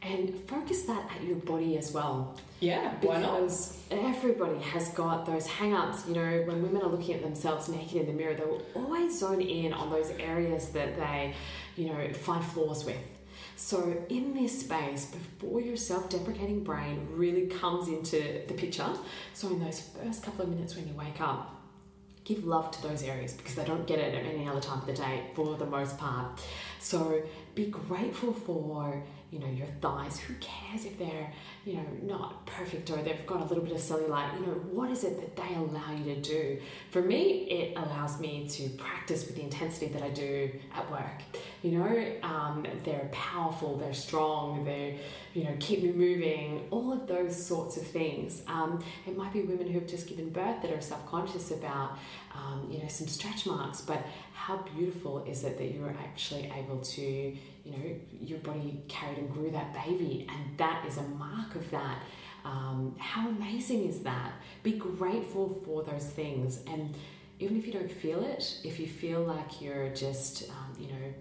And 0.00 0.32
focus 0.46 0.82
that 0.82 1.10
at 1.10 1.24
your 1.24 1.38
body 1.38 1.76
as 1.76 1.90
well. 1.90 2.36
Yeah, 2.60 2.94
Why 3.00 3.20
not? 3.20 3.40
Because 3.40 3.78
everybody 3.90 4.60
has 4.60 4.90
got 4.90 5.26
those 5.26 5.48
hang 5.48 5.74
ups. 5.74 6.06
You 6.06 6.14
know, 6.14 6.42
when 6.46 6.62
women 6.62 6.82
are 6.82 6.88
looking 6.88 7.14
at 7.16 7.22
themselves 7.22 7.68
naked 7.68 7.96
in 8.02 8.06
the 8.06 8.12
mirror, 8.12 8.34
they 8.34 8.44
will 8.44 8.62
always 8.76 9.18
zone 9.18 9.40
in 9.40 9.72
on 9.72 9.90
those 9.90 10.10
areas 10.20 10.68
that 10.68 10.96
they, 10.96 11.34
you 11.78 11.86
know, 11.86 12.12
find 12.12 12.44
flaws 12.44 12.84
with. 12.84 12.96
So, 13.56 14.04
in 14.08 14.34
this 14.34 14.60
space, 14.60 15.06
before 15.06 15.60
your 15.60 15.76
self 15.76 16.08
deprecating 16.08 16.62
brain 16.62 17.08
really 17.10 17.46
comes 17.46 17.88
into 17.88 18.42
the 18.46 18.54
picture, 18.54 18.88
so 19.34 19.48
in 19.48 19.60
those 19.60 19.80
first 19.80 20.22
couple 20.22 20.42
of 20.42 20.48
minutes 20.48 20.76
when 20.76 20.86
you 20.86 20.94
wake 20.94 21.20
up, 21.20 21.54
give 22.24 22.44
love 22.44 22.70
to 22.72 22.82
those 22.82 23.02
areas 23.02 23.32
because 23.32 23.54
they 23.54 23.64
don't 23.64 23.86
get 23.86 23.98
it 23.98 24.14
at 24.14 24.24
any 24.26 24.46
other 24.46 24.60
time 24.60 24.80
of 24.80 24.86
the 24.86 24.92
day 24.92 25.24
for 25.34 25.56
the 25.56 25.66
most 25.66 25.98
part. 25.98 26.40
So 26.78 27.22
be 27.54 27.66
grateful 27.66 28.32
for 28.32 29.02
you 29.30 29.38
know, 29.38 29.46
your 29.46 29.66
thighs. 29.80 30.18
Who 30.20 30.34
cares 30.34 30.84
if 30.84 30.98
they're, 30.98 31.32
you 31.64 31.74
know, 31.74 31.86
not 32.02 32.46
perfect 32.46 32.90
or 32.90 32.96
they've 32.96 33.26
got 33.26 33.40
a 33.40 33.44
little 33.44 33.62
bit 33.62 33.72
of 33.72 33.78
cellulite? 33.78 34.34
You 34.40 34.46
know, 34.46 34.52
what 34.72 34.90
is 34.90 35.04
it 35.04 35.20
that 35.20 35.36
they 35.36 35.54
allow 35.54 35.92
you 35.92 36.14
to 36.14 36.20
do? 36.20 36.60
For 36.90 37.02
me, 37.02 37.44
it 37.50 37.76
allows 37.76 38.20
me 38.20 38.48
to 38.48 38.68
practice 38.70 39.26
with 39.26 39.36
the 39.36 39.42
intensity 39.42 39.88
that 39.88 40.02
I 40.02 40.10
do 40.10 40.50
at 40.74 40.90
work. 40.90 41.22
You 41.62 41.78
know, 41.78 42.12
um, 42.22 42.66
they're 42.84 43.08
powerful, 43.12 43.76
they're 43.76 43.92
strong, 43.92 44.64
they, 44.64 44.98
you 45.34 45.44
know, 45.44 45.54
keep 45.60 45.82
me 45.82 45.92
moving, 45.92 46.66
all 46.70 46.92
of 46.92 47.06
those 47.06 47.44
sorts 47.44 47.76
of 47.76 47.86
things. 47.86 48.42
Um, 48.46 48.82
it 49.06 49.16
might 49.16 49.32
be 49.32 49.42
women 49.42 49.66
who 49.66 49.78
have 49.80 49.88
just 49.88 50.06
given 50.06 50.30
birth 50.30 50.62
that 50.62 50.72
are 50.72 50.80
self 50.80 51.06
conscious 51.06 51.50
about, 51.50 51.98
um, 52.34 52.68
you 52.70 52.78
know, 52.78 52.88
some 52.88 53.08
stretch 53.08 53.44
marks, 53.44 53.80
but 53.80 54.06
how 54.32 54.56
beautiful 54.74 55.24
is 55.24 55.44
it 55.44 55.58
that 55.58 55.72
you 55.72 55.84
are 55.84 55.94
actually 56.00 56.50
able 56.56 56.78
to, 56.78 57.36
you 57.68 57.76
know, 57.76 57.94
your 58.20 58.38
body 58.38 58.82
carried 58.88 59.18
and 59.18 59.32
grew 59.32 59.50
that 59.50 59.74
baby, 59.74 60.26
and 60.28 60.58
that 60.58 60.84
is 60.86 60.96
a 60.96 61.02
mark 61.02 61.54
of 61.54 61.70
that. 61.70 62.02
Um, 62.44 62.94
how 62.98 63.28
amazing 63.28 63.88
is 63.88 64.00
that? 64.00 64.32
Be 64.62 64.72
grateful 64.72 65.60
for 65.64 65.82
those 65.82 66.06
things, 66.06 66.60
and 66.66 66.94
even 67.38 67.58
if 67.58 67.66
you 67.66 67.72
don't 67.72 67.90
feel 67.90 68.24
it, 68.24 68.58
if 68.64 68.80
you 68.80 68.86
feel 68.86 69.20
like 69.20 69.60
you're 69.60 69.90
just, 69.90 70.48
um, 70.50 70.76
you 70.80 70.88
know, 70.88 71.14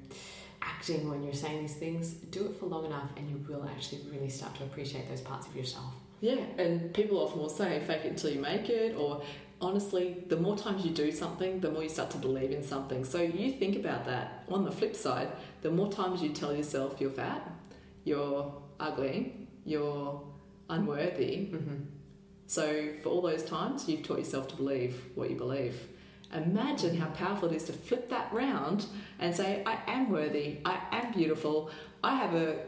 acting 0.62 1.10
when 1.10 1.24
you're 1.24 1.34
saying 1.34 1.62
these 1.62 1.76
things, 1.76 2.12
do 2.12 2.46
it 2.46 2.60
for 2.60 2.66
long 2.66 2.86
enough, 2.86 3.10
and 3.18 3.30
you 3.30 3.38
will 3.48 3.68
actually 3.68 4.02
really 4.12 4.30
start 4.30 4.56
to 4.56 4.64
appreciate 4.64 5.08
those 5.10 5.22
parts 5.22 5.48
of 5.48 5.56
yourself. 5.56 5.94
Yeah, 6.22 6.42
and 6.58 6.94
people 6.94 7.20
often 7.20 7.40
will 7.40 7.50
say, 7.50 7.80
fake 7.86 8.06
it 8.06 8.12
until 8.12 8.32
you 8.32 8.42
make 8.42 8.70
it, 8.70 8.96
or 8.96 9.22
honestly, 9.62 10.24
the 10.28 10.38
more 10.38 10.58
times 10.58 10.86
you 10.86 10.92
do 10.92 11.12
something, 11.12 11.60
the 11.60 11.72
more 11.72 11.84
you 11.84 11.90
start 11.90 12.12
to 12.12 12.18
believe 12.18 12.52
in 12.52 12.64
something. 12.64 13.04
So 13.04 13.22
you 13.22 13.52
think 13.52 13.76
about 13.76 14.06
that. 14.06 14.44
On 14.50 14.64
the 14.64 14.72
flip 14.72 14.96
side, 14.96 15.30
the 15.62 15.72
more 15.72 15.92
times 15.92 16.22
you 16.22 16.30
tell 16.30 16.56
yourself 16.56 16.98
you're 17.00 17.10
fat, 17.10 17.50
you're 18.04 18.54
ugly, 18.80 19.48
you're 19.66 20.22
unworthy. 20.70 21.50
Mm-hmm. 21.52 21.76
So 22.48 22.94
for 23.04 23.10
all 23.10 23.22
those 23.22 23.44
times, 23.44 23.90
you've 23.90 24.04
taught 24.04 24.20
yourself 24.20 24.48
to 24.50 24.56
believe 24.56 25.02
what 25.16 25.30
you 25.30 25.36
believe. 25.36 25.88
Imagine 26.34 26.98
how 26.98 27.08
powerful 27.08 27.50
it 27.50 27.56
is 27.56 27.64
to 27.66 27.74
flip 27.74 28.10
that 28.10 28.32
round 28.34 28.86
and 29.20 29.36
say, 29.36 29.64
I 29.66 29.80
am 29.88 30.10
worthy, 30.10 30.60
I 30.66 30.80
am 30.92 31.14
beautiful, 31.14 31.72
I 32.04 32.16
have 32.16 32.34
a 32.34 32.60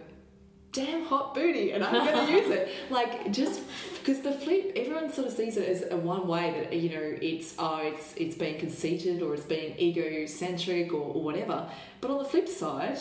damn 0.72 1.06
hot 1.06 1.34
booty 1.34 1.72
and 1.72 1.84
I'm 1.84 2.06
going 2.06 2.28
to 2.28 2.32
use 2.32 2.50
it. 2.50 2.70
Like 2.90 3.32
just 3.32 3.62
because 3.98 4.22
the 4.22 4.32
flip, 4.32 4.74
everyone 4.76 5.12
sort 5.12 5.28
of 5.28 5.34
sees 5.34 5.58
it 5.58 5.68
as 5.68 5.92
a 5.92 5.98
one 5.98 6.28
way 6.28 6.52
that 6.52 6.76
you 6.76 6.90
know 6.90 7.18
it's 7.22 7.56
oh 7.58 7.80
it's 7.84 8.14
it's 8.16 8.36
being 8.36 8.60
conceited 8.60 9.22
or 9.22 9.34
it's 9.34 9.44
being 9.44 9.78
egocentric 9.80 10.94
or, 10.94 11.14
or 11.14 11.24
whatever. 11.24 11.70
But 12.02 12.12
on 12.12 12.20
the 12.20 12.26
flip 12.26 12.48
side, 12.48 13.00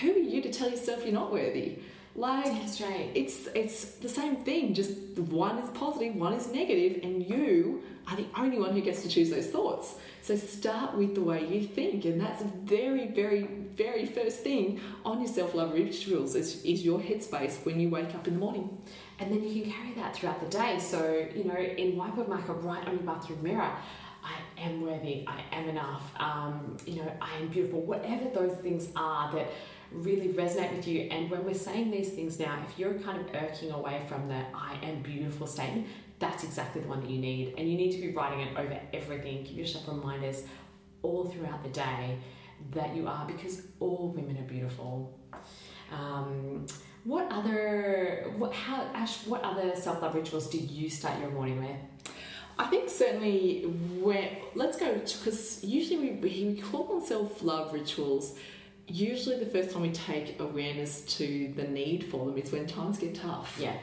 who 0.00 0.12
are 0.12 0.18
you 0.18 0.42
to 0.42 0.52
tell 0.52 0.70
yourself 0.70 1.04
you're 1.04 1.12
not 1.12 1.32
worthy? 1.32 1.78
Like 2.18 2.46
That's 2.46 2.80
right. 2.80 3.10
it's 3.14 3.46
it's 3.54 3.84
the 4.04 4.08
same 4.08 4.36
thing. 4.36 4.74
Just 4.74 4.98
one 5.16 5.56
is 5.58 5.70
positive, 5.70 6.16
one 6.16 6.32
is 6.32 6.48
negative, 6.48 7.04
and 7.04 7.24
you 7.24 7.84
are 8.08 8.16
the 8.16 8.26
only 8.36 8.58
one 8.58 8.72
who 8.72 8.80
gets 8.80 9.02
to 9.02 9.08
choose 9.08 9.30
those 9.30 9.46
thoughts. 9.46 9.94
So 10.22 10.34
start 10.34 10.96
with 10.96 11.14
the 11.14 11.20
way 11.20 11.46
you 11.46 11.60
think, 11.68 12.04
and 12.06 12.20
that's 12.20 12.42
a 12.42 12.50
very, 12.64 13.06
very, 13.06 13.44
very 13.44 14.04
first 14.04 14.40
thing 14.40 14.80
on 15.04 15.20
your 15.20 15.28
self-love 15.28 15.72
rituals 15.74 16.34
is, 16.34 16.64
is 16.64 16.84
your 16.84 16.98
headspace 16.98 17.64
when 17.64 17.78
you 17.78 17.88
wake 17.88 18.12
up 18.16 18.26
in 18.26 18.34
the 18.34 18.40
morning. 18.40 18.76
And 19.20 19.30
then 19.30 19.44
you 19.44 19.62
can 19.62 19.70
carry 19.70 19.92
that 19.94 20.16
throughout 20.16 20.40
the 20.40 20.48
day. 20.48 20.80
So, 20.80 21.28
you 21.34 21.44
know, 21.44 21.56
in 21.56 21.92
whiteboard 21.92 22.28
marker, 22.28 22.54
right 22.54 22.84
on 22.86 22.94
your 22.94 23.04
bathroom 23.04 23.42
mirror, 23.44 23.72
I 24.24 24.60
am 24.60 24.80
worthy, 24.80 25.24
I 25.26 25.42
am 25.52 25.68
enough, 25.68 26.02
um, 26.18 26.76
you 26.84 26.96
know, 26.96 27.12
I 27.20 27.36
am 27.36 27.48
beautiful, 27.48 27.80
whatever 27.80 28.28
those 28.28 28.56
things 28.58 28.88
are 28.96 29.32
that 29.32 29.48
really 29.92 30.28
resonate 30.28 30.76
with 30.76 30.86
you. 30.86 31.08
And 31.10 31.30
when 31.30 31.44
we're 31.44 31.54
saying 31.54 31.90
these 31.90 32.10
things 32.10 32.38
now, 32.38 32.62
if 32.68 32.78
you're 32.78 32.94
kind 32.94 33.20
of 33.20 33.34
irking 33.34 33.70
away 33.70 34.02
from 34.08 34.28
the 34.28 34.42
I 34.54 34.78
am 34.82 35.02
beautiful 35.02 35.46
statement, 35.46 35.86
that's 36.18 36.44
exactly 36.44 36.82
the 36.82 36.88
one 36.88 37.00
that 37.00 37.10
you 37.10 37.18
need. 37.18 37.54
And 37.56 37.70
you 37.70 37.76
need 37.76 37.92
to 37.92 38.00
be 38.00 38.12
writing 38.12 38.40
it 38.40 38.56
over 38.56 38.80
everything. 38.92 39.44
Give 39.44 39.54
yourself 39.54 39.88
reminders 39.88 40.42
all 41.02 41.26
throughout 41.26 41.62
the 41.62 41.70
day 41.70 42.18
that 42.72 42.94
you 42.94 43.06
are, 43.06 43.24
because 43.26 43.62
all 43.78 44.12
women 44.14 44.36
are 44.36 44.48
beautiful. 44.48 45.16
Um, 45.92 46.66
what 47.04 47.30
other, 47.30 48.32
what, 48.36 48.52
how, 48.52 48.82
Ash, 48.94 49.26
what 49.26 49.42
other 49.42 49.76
self 49.76 50.02
love 50.02 50.14
rituals 50.14 50.50
do 50.50 50.58
you 50.58 50.90
start 50.90 51.20
your 51.20 51.30
morning 51.30 51.62
with? 51.62 51.76
I 52.58 52.66
think 52.66 52.90
certainly 52.90 53.62
when 53.62 54.28
let's 54.56 54.76
go 54.76 54.92
because 54.94 55.62
usually 55.62 56.10
we, 56.10 56.54
we 56.54 56.60
call 56.60 56.84
them 56.84 57.00
self-love 57.00 57.72
rituals. 57.72 58.36
Usually 58.88 59.38
the 59.38 59.46
first 59.46 59.70
time 59.70 59.82
we 59.82 59.90
take 59.90 60.40
awareness 60.40 61.02
to 61.18 61.52
the 61.54 61.64
need 61.64 62.04
for 62.04 62.26
them 62.26 62.38
is 62.38 62.50
when 62.50 62.66
times 62.66 62.98
get 62.98 63.14
tough. 63.14 63.56
Yeah. 63.60 63.74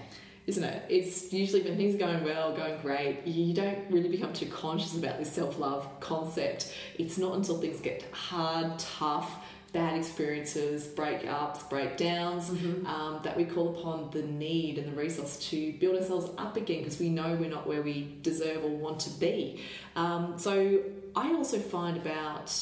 isn't 0.48 0.64
it? 0.64 0.84
It's 0.90 1.32
usually 1.32 1.62
when 1.62 1.78
things 1.78 1.96
are 1.96 2.00
going 2.00 2.24
well, 2.24 2.56
going 2.56 2.80
great, 2.82 3.26
you 3.26 3.54
don't 3.54 3.80
really 3.90 4.10
become 4.10 4.34
too 4.34 4.48
conscious 4.48 4.96
about 4.98 5.18
this 5.20 5.32
self 5.32 5.58
love 5.60 5.88
concept. 6.00 6.74
It's 7.00 7.18
not 7.18 7.36
until 7.36 7.60
things 7.60 7.80
get 7.82 8.04
hard, 8.12 8.78
tough, 8.80 9.32
bad 9.74 9.98
experiences, 9.98 10.88
breakups, 10.88 11.70
breakdowns, 11.70 12.50
um, 12.86 13.20
that 13.24 13.36
we 13.36 13.44
call 13.44 13.78
upon 13.78 14.10
the 14.12 14.22
need 14.22 14.78
and 14.78 14.88
the 14.88 14.96
resource 14.96 15.38
to 15.50 15.74
build 15.74 15.98
ourselves 15.98 16.30
up 16.38 16.56
again 16.56 16.80
because 16.80 16.98
we 17.00 17.10
know 17.10 17.36
we're 17.36 17.50
not 17.50 17.68
where 17.68 17.82
we 17.82 18.16
deserve 18.22 18.64
or 18.64 18.70
want 18.70 19.00
to 19.02 19.10
be. 19.20 19.62
Um, 19.96 20.36
so 20.38 20.80
I 21.16 21.34
also 21.34 21.60
find 21.60 21.98
about, 21.98 22.54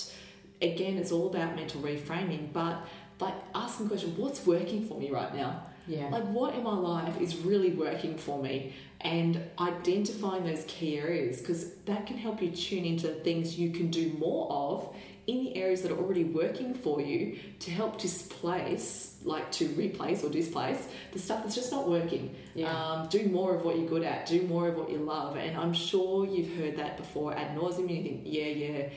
again, 0.64 0.98
it's 0.98 1.12
all 1.12 1.28
about 1.28 1.56
mental 1.56 1.82
reframing, 1.82 2.52
but 2.54 2.86
like 3.20 3.36
asking 3.54 3.88
the 3.88 3.90
question, 3.92 4.18
what's 4.18 4.46
working 4.46 4.88
for 4.88 5.00
me 5.00 5.12
right 5.12 5.36
now? 5.36 5.64
Yeah. 5.88 6.08
Like, 6.08 6.24
what 6.26 6.56
in 6.56 6.64
my 6.64 6.76
life 6.76 7.20
is 7.20 7.36
really 7.36 7.72
working 7.72 8.18
for 8.18 8.42
me? 8.42 8.74
And 9.02 9.42
identifying 9.60 10.46
those 10.46 10.64
key 10.66 10.98
areas 10.98 11.40
because 11.40 11.76
that 11.86 12.06
can 12.06 12.18
help 12.18 12.42
you 12.42 12.52
tune 12.52 12.86
into 12.86 13.10
things 13.10 13.60
you 13.60 13.72
can 13.72 13.92
do 13.92 14.14
more 14.18 14.50
of 14.50 14.96
in 15.28 15.44
the 15.44 15.56
areas 15.58 15.82
that 15.82 15.92
are 15.92 15.98
already 15.98 16.24
working 16.24 16.74
for 16.74 17.02
you 17.02 17.38
to 17.60 17.72
help 17.72 18.00
displace, 18.00 19.18
like 19.24 19.52
to 19.54 19.68
replace 19.70 20.24
or 20.24 20.30
displace 20.30 20.88
the 21.12 21.20
stuff 21.20 21.44
that's 21.44 21.56
just 21.56 21.72
not 21.72 21.90
working. 21.90 22.34
Yeah. 22.56 22.72
Um, 22.74 23.08
do 23.10 23.28
more 23.28 23.54
of 23.54 23.66
what 23.66 23.78
you're 23.78 23.88
good 23.88 24.04
at, 24.04 24.26
do 24.26 24.42
more 24.44 24.70
of 24.70 24.78
what 24.78 24.90
you 24.90 24.98
love. 24.98 25.36
And 25.36 25.58
I'm 25.58 25.74
sure 25.74 26.26
you've 26.26 26.58
heard 26.58 26.78
that 26.78 26.96
before 26.96 27.34
ad 27.34 27.58
nauseum. 27.58 27.90
You 27.90 28.04
think, 28.04 28.22
yeah, 28.24 28.46
yeah 28.46 28.90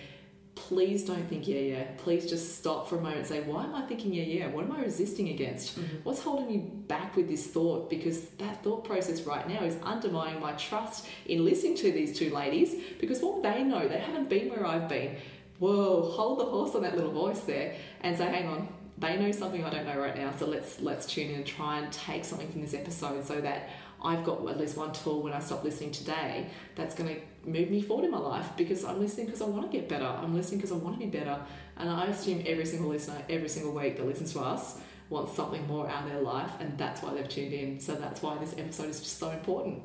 please 0.57 1.05
don't 1.05 1.29
think 1.29 1.47
yeah 1.47 1.59
yeah. 1.61 1.85
Please 1.99 2.29
just 2.29 2.59
stop 2.59 2.89
for 2.89 2.97
a 2.97 3.01
moment 3.01 3.19
and 3.19 3.27
say 3.27 3.43
why 3.43 3.63
am 3.65 3.75
i 3.75 3.83
thinking 3.83 4.13
yeah 4.13 4.25
yeah? 4.25 4.47
What 4.49 4.65
am 4.65 4.73
i 4.73 4.81
resisting 4.81 5.29
against? 5.29 5.79
Mm-hmm. 5.79 5.97
What's 6.03 6.21
holding 6.21 6.49
me 6.49 6.59
back 6.59 7.15
with 7.15 7.29
this 7.29 7.47
thought? 7.47 7.89
Because 7.89 8.25
that 8.39 8.65
thought 8.65 8.85
process 8.85 9.23
right 9.23 9.49
now 9.49 9.63
is 9.63 9.77
undermining 9.83 10.41
my 10.41 10.53
trust 10.53 11.07
in 11.27 11.45
listening 11.45 11.77
to 11.77 11.93
these 11.93 12.19
two 12.19 12.31
ladies 12.35 12.75
because 12.99 13.21
what 13.21 13.43
they 13.43 13.63
know 13.63 13.87
they 13.87 13.99
haven't 13.99 14.29
been 14.29 14.51
where 14.51 14.67
i've 14.67 14.89
been. 14.89 15.17
Whoa 15.59 16.03
hold 16.03 16.41
the 16.41 16.45
horse 16.45 16.75
on 16.75 16.83
that 16.83 16.97
little 16.97 17.13
voice 17.13 17.41
there 17.41 17.77
and 18.01 18.17
say 18.17 18.27
hang 18.27 18.49
on 18.49 18.69
they 18.99 19.17
know 19.19 19.31
something 19.31 19.63
i 19.63 19.71
don't 19.71 19.87
know 19.87 19.99
right 19.99 20.17
now 20.17 20.33
so 20.39 20.47
let's 20.47 20.81
let's 20.81 21.07
tune 21.07 21.31
in 21.31 21.37
and 21.37 21.47
try 21.47 21.79
and 21.79 21.93
take 21.93 22.25
something 22.25 22.51
from 22.51 22.63
this 22.63 22.73
episode 22.73 23.27
so 23.27 23.41
that 23.41 23.69
I've 24.03 24.25
got 24.25 24.47
at 24.49 24.59
least 24.59 24.77
one 24.77 24.93
tool 24.93 25.23
when 25.23 25.33
I 25.33 25.41
stop 25.41 25.65
listening 25.65 25.91
today 25.91 26.47
that's 26.75 26.95
going 26.95 27.15
to 27.15 27.21
move 27.47 27.71
me 27.71 27.81
forward 27.81 28.05
in 28.05 28.11
my 28.11 28.19
life 28.19 28.51
because 28.57 28.85
I'm 28.85 29.01
listening 29.01 29.27
because 29.27 29.43
I 29.43 29.47
want 29.47 29.71
to 29.71 29.77
get 29.77 29.89
better. 29.89 30.05
I'm 30.05 30.35
listening 30.35 30.59
because 30.59 30.73
I 30.73 30.77
want 30.77 30.99
to 30.99 31.07
be 31.07 31.11
better. 31.11 31.39
And 31.77 31.89
I 31.89 32.07
assume 32.07 32.43
every 32.47 32.67
single 32.67 32.91
listener, 32.91 33.23
every 33.29 33.49
single 33.49 33.73
week 33.73 33.97
that 33.97 34.07
listens 34.07 34.33
to 34.33 34.41
us 34.41 34.79
wants 35.09 35.35
something 35.35 35.67
more 35.67 35.89
out 35.89 36.05
of 36.05 36.11
their 36.11 36.21
life, 36.21 36.51
and 36.59 36.77
that's 36.77 37.03
why 37.03 37.15
they've 37.15 37.29
tuned 37.29 37.53
in. 37.53 37.81
So 37.81 37.95
that's 37.95 38.23
why 38.23 38.37
this 38.39 38.55
episode 38.59 38.91
is 38.91 39.01
just 39.01 39.19
so 39.19 39.31
important. 39.31 39.83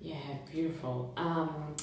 Yeah, 0.00 0.16
beautiful. 0.50 1.12
Um, 1.16 1.74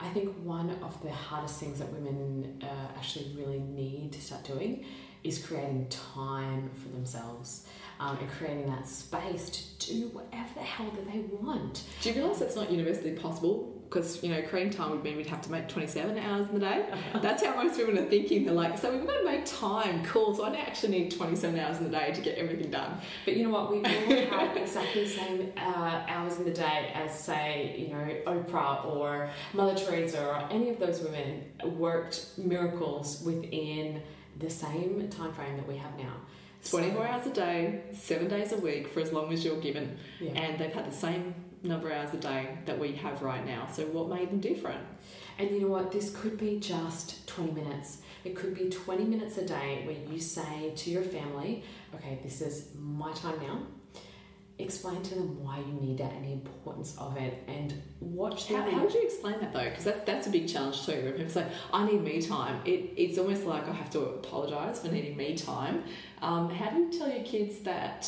I 0.00 0.08
think 0.10 0.34
one 0.44 0.70
of 0.82 1.02
the 1.02 1.10
hardest 1.10 1.58
things 1.58 1.78
that 1.78 1.92
women 1.92 2.62
uh, 2.62 2.96
actually 2.96 3.34
really 3.36 3.60
need 3.60 4.12
to 4.12 4.20
start 4.20 4.44
doing 4.44 4.84
is 5.24 5.44
creating 5.44 5.88
time 5.88 6.70
for 6.74 6.88
themselves 6.90 7.66
um, 8.00 8.16
and 8.18 8.30
creating 8.30 8.66
that 8.66 8.86
space 8.86 9.50
to 9.50 9.92
do 9.92 10.08
whatever 10.08 10.48
the 10.54 10.60
hell 10.60 10.90
that 10.90 11.12
they 11.12 11.20
want. 11.40 11.82
Do 12.02 12.10
you 12.10 12.16
realise 12.16 12.38
that's 12.38 12.56
not 12.56 12.70
universally 12.70 13.12
possible? 13.12 13.74
Because, 13.88 14.22
you 14.22 14.30
know, 14.30 14.42
cream 14.42 14.68
time 14.68 14.90
would 14.90 15.02
mean 15.02 15.16
we'd 15.16 15.28
have 15.28 15.40
to 15.42 15.50
make 15.50 15.66
27 15.66 16.18
hours 16.18 16.46
in 16.48 16.54
the 16.54 16.60
day. 16.60 16.86
That's 17.22 17.42
how 17.42 17.54
most 17.54 17.78
women 17.78 17.98
are 17.98 18.06
thinking. 18.08 18.44
They're 18.44 18.52
like, 18.52 18.76
so 18.76 18.94
we've 18.94 19.06
got 19.06 19.16
to 19.16 19.24
make 19.24 19.46
time. 19.46 20.04
Cool. 20.04 20.34
So 20.34 20.44
I 20.44 20.50
don't 20.50 20.60
actually 20.60 20.90
need 20.90 21.10
27 21.10 21.58
hours 21.58 21.78
in 21.78 21.84
the 21.84 21.90
day 21.90 22.12
to 22.12 22.20
get 22.20 22.36
everything 22.36 22.70
done. 22.70 23.00
But 23.24 23.36
you 23.38 23.44
know 23.44 23.50
what? 23.50 23.70
We 23.70 23.78
all 23.78 24.38
have 24.40 24.56
exactly 24.58 25.04
the 25.04 25.10
same 25.10 25.52
uh, 25.56 26.04
hours 26.06 26.36
in 26.36 26.44
the 26.44 26.50
day 26.50 26.92
as, 26.94 27.18
say, 27.18 27.76
you 27.78 27.88
know, 27.88 28.14
Oprah 28.26 28.84
or 28.84 29.30
Mother 29.54 29.74
Teresa 29.74 30.22
or 30.22 30.46
any 30.50 30.68
of 30.68 30.78
those 30.78 31.00
women 31.00 31.44
worked 31.64 32.32
miracles 32.36 33.22
within 33.24 34.02
the 34.38 34.50
same 34.50 35.08
time 35.08 35.32
frame 35.32 35.56
that 35.56 35.66
we 35.66 35.78
have 35.78 35.96
now. 35.96 36.12
24 36.64 37.06
hours 37.06 37.26
a 37.26 37.30
day, 37.30 37.82
seven 37.92 38.28
days 38.28 38.52
a 38.52 38.56
week 38.56 38.88
for 38.88 39.00
as 39.00 39.12
long 39.12 39.32
as 39.32 39.44
you're 39.44 39.60
given. 39.60 39.96
Yeah. 40.20 40.32
And 40.32 40.58
they've 40.58 40.72
had 40.72 40.90
the 40.90 40.94
same 40.94 41.34
number 41.62 41.90
of 41.90 41.98
hours 41.98 42.14
a 42.14 42.18
day 42.18 42.58
that 42.66 42.78
we 42.78 42.92
have 42.92 43.22
right 43.22 43.44
now. 43.44 43.68
So 43.72 43.84
what 43.86 44.08
made 44.08 44.30
them 44.30 44.40
different? 44.40 44.80
And 45.38 45.50
you 45.50 45.60
know 45.60 45.68
what? 45.68 45.92
This 45.92 46.14
could 46.14 46.36
be 46.38 46.58
just 46.58 47.26
20 47.26 47.52
minutes. 47.52 47.98
It 48.24 48.34
could 48.34 48.54
be 48.54 48.68
20 48.68 49.04
minutes 49.04 49.38
a 49.38 49.46
day 49.46 49.82
where 49.84 49.96
you 50.12 50.20
say 50.20 50.72
to 50.74 50.90
your 50.90 51.02
family, 51.02 51.62
okay, 51.94 52.18
this 52.22 52.40
is 52.40 52.68
my 52.76 53.12
time 53.12 53.38
now. 53.40 53.62
Explain 54.58 55.02
to 55.02 55.14
them 55.14 55.42
why 55.42 55.58
you 55.58 55.72
need 55.80 55.98
that 55.98 56.12
and 56.12 56.24
the 56.24 56.32
importance 56.32 56.96
of 56.98 57.16
it, 57.16 57.44
and 57.46 57.80
watch 58.00 58.48
How, 58.48 58.68
how 58.68 58.82
would 58.82 58.92
you 58.92 59.02
explain 59.02 59.38
that 59.40 59.52
though? 59.52 59.68
Because 59.68 59.84
that, 59.84 60.04
that's 60.04 60.26
a 60.26 60.30
big 60.30 60.48
challenge 60.48 60.84
too. 60.84 61.00
When 61.04 61.12
people 61.12 61.30
say, 61.30 61.46
I 61.72 61.86
need 61.86 62.02
me 62.02 62.20
time, 62.20 62.60
it, 62.64 62.92
it's 62.96 63.18
almost 63.18 63.44
like 63.44 63.68
I 63.68 63.72
have 63.72 63.90
to 63.90 64.00
apologise 64.00 64.80
for 64.80 64.88
needing 64.88 65.16
me 65.16 65.36
time. 65.36 65.84
Um, 66.22 66.50
how 66.50 66.70
do 66.70 66.78
you 66.78 66.90
tell 66.90 67.08
your 67.08 67.22
kids 67.22 67.60
that 67.60 68.04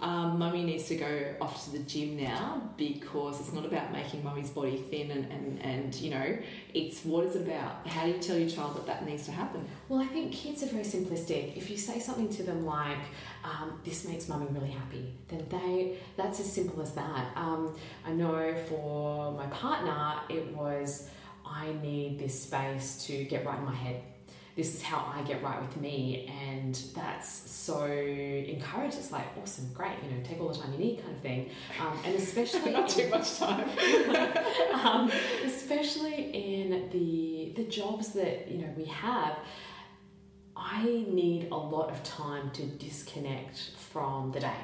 um, 0.00 0.38
mummy 0.38 0.62
needs 0.62 0.84
to 0.88 0.96
go 0.96 1.34
off 1.40 1.64
to 1.64 1.72
the 1.72 1.80
gym 1.80 2.16
now 2.16 2.62
because 2.78 3.38
it's 3.38 3.52
not 3.52 3.66
about 3.66 3.92
making 3.92 4.24
mummy's 4.24 4.48
body 4.48 4.78
thin 4.78 5.10
and, 5.10 5.30
and, 5.30 5.62
and 5.62 5.94
you 5.96 6.10
know, 6.10 6.38
it's 6.72 7.04
what 7.04 7.24
it's 7.24 7.36
about. 7.36 7.86
How 7.86 8.06
do 8.06 8.12
you 8.12 8.18
tell 8.18 8.38
your 8.38 8.48
child 8.48 8.76
that 8.76 8.86
that 8.86 9.06
needs 9.06 9.26
to 9.26 9.32
happen? 9.32 9.66
Well, 9.88 10.00
I 10.00 10.06
think 10.06 10.32
kids 10.32 10.62
are 10.62 10.66
very 10.66 10.84
simplistic. 10.84 11.56
If 11.56 11.68
you 11.70 11.76
say 11.76 11.98
something 11.98 12.30
to 12.30 12.42
them 12.42 12.64
like, 12.64 12.98
um, 13.44 13.80
"This 13.84 14.06
makes 14.08 14.28
mummy 14.28 14.46
really 14.50 14.70
happy," 14.70 15.12
then 15.28 15.46
they 15.50 15.98
that's 16.16 16.40
as 16.40 16.50
simple 16.50 16.82
as 16.82 16.92
that. 16.94 17.36
Um, 17.36 17.76
I 18.06 18.12
know 18.12 18.54
for 18.68 19.32
my 19.32 19.46
partner, 19.48 20.14
it 20.28 20.54
was, 20.54 21.10
"I 21.44 21.72
need 21.82 22.18
this 22.18 22.42
space 22.42 23.04
to 23.06 23.24
get 23.24 23.44
right 23.44 23.58
in 23.58 23.64
my 23.64 23.74
head." 23.74 24.02
This 24.60 24.74
is 24.74 24.82
how 24.82 25.10
I 25.16 25.22
get 25.22 25.42
right 25.42 25.58
with 25.58 25.80
me, 25.80 26.30
and 26.50 26.78
that's 26.94 27.50
so 27.50 27.86
encouraged. 27.86 28.98
It's 28.98 29.10
like 29.10 29.24
awesome, 29.40 29.72
great, 29.72 29.94
you 30.04 30.10
know, 30.10 30.22
take 30.22 30.38
all 30.38 30.48
the 30.48 30.58
time 30.58 30.70
you 30.74 30.78
need, 30.78 31.02
kind 31.02 31.16
of 31.16 31.22
thing. 31.22 31.48
Um, 31.80 31.98
and 32.04 32.14
especially 32.14 32.70
not 32.78 32.86
too 32.86 33.08
much 33.08 33.38
time. 33.38 33.66
um, 34.84 35.10
especially 35.46 36.60
in 36.60 36.90
the 36.90 37.54
the 37.56 37.64
jobs 37.70 38.08
that 38.12 38.50
you 38.50 38.58
know 38.58 38.68
we 38.76 38.84
have 38.84 39.38
i 40.56 40.84
need 41.08 41.48
a 41.50 41.56
lot 41.56 41.90
of 41.90 42.02
time 42.04 42.50
to 42.50 42.62
disconnect 42.62 43.70
from 43.76 44.30
the 44.32 44.40
day 44.40 44.62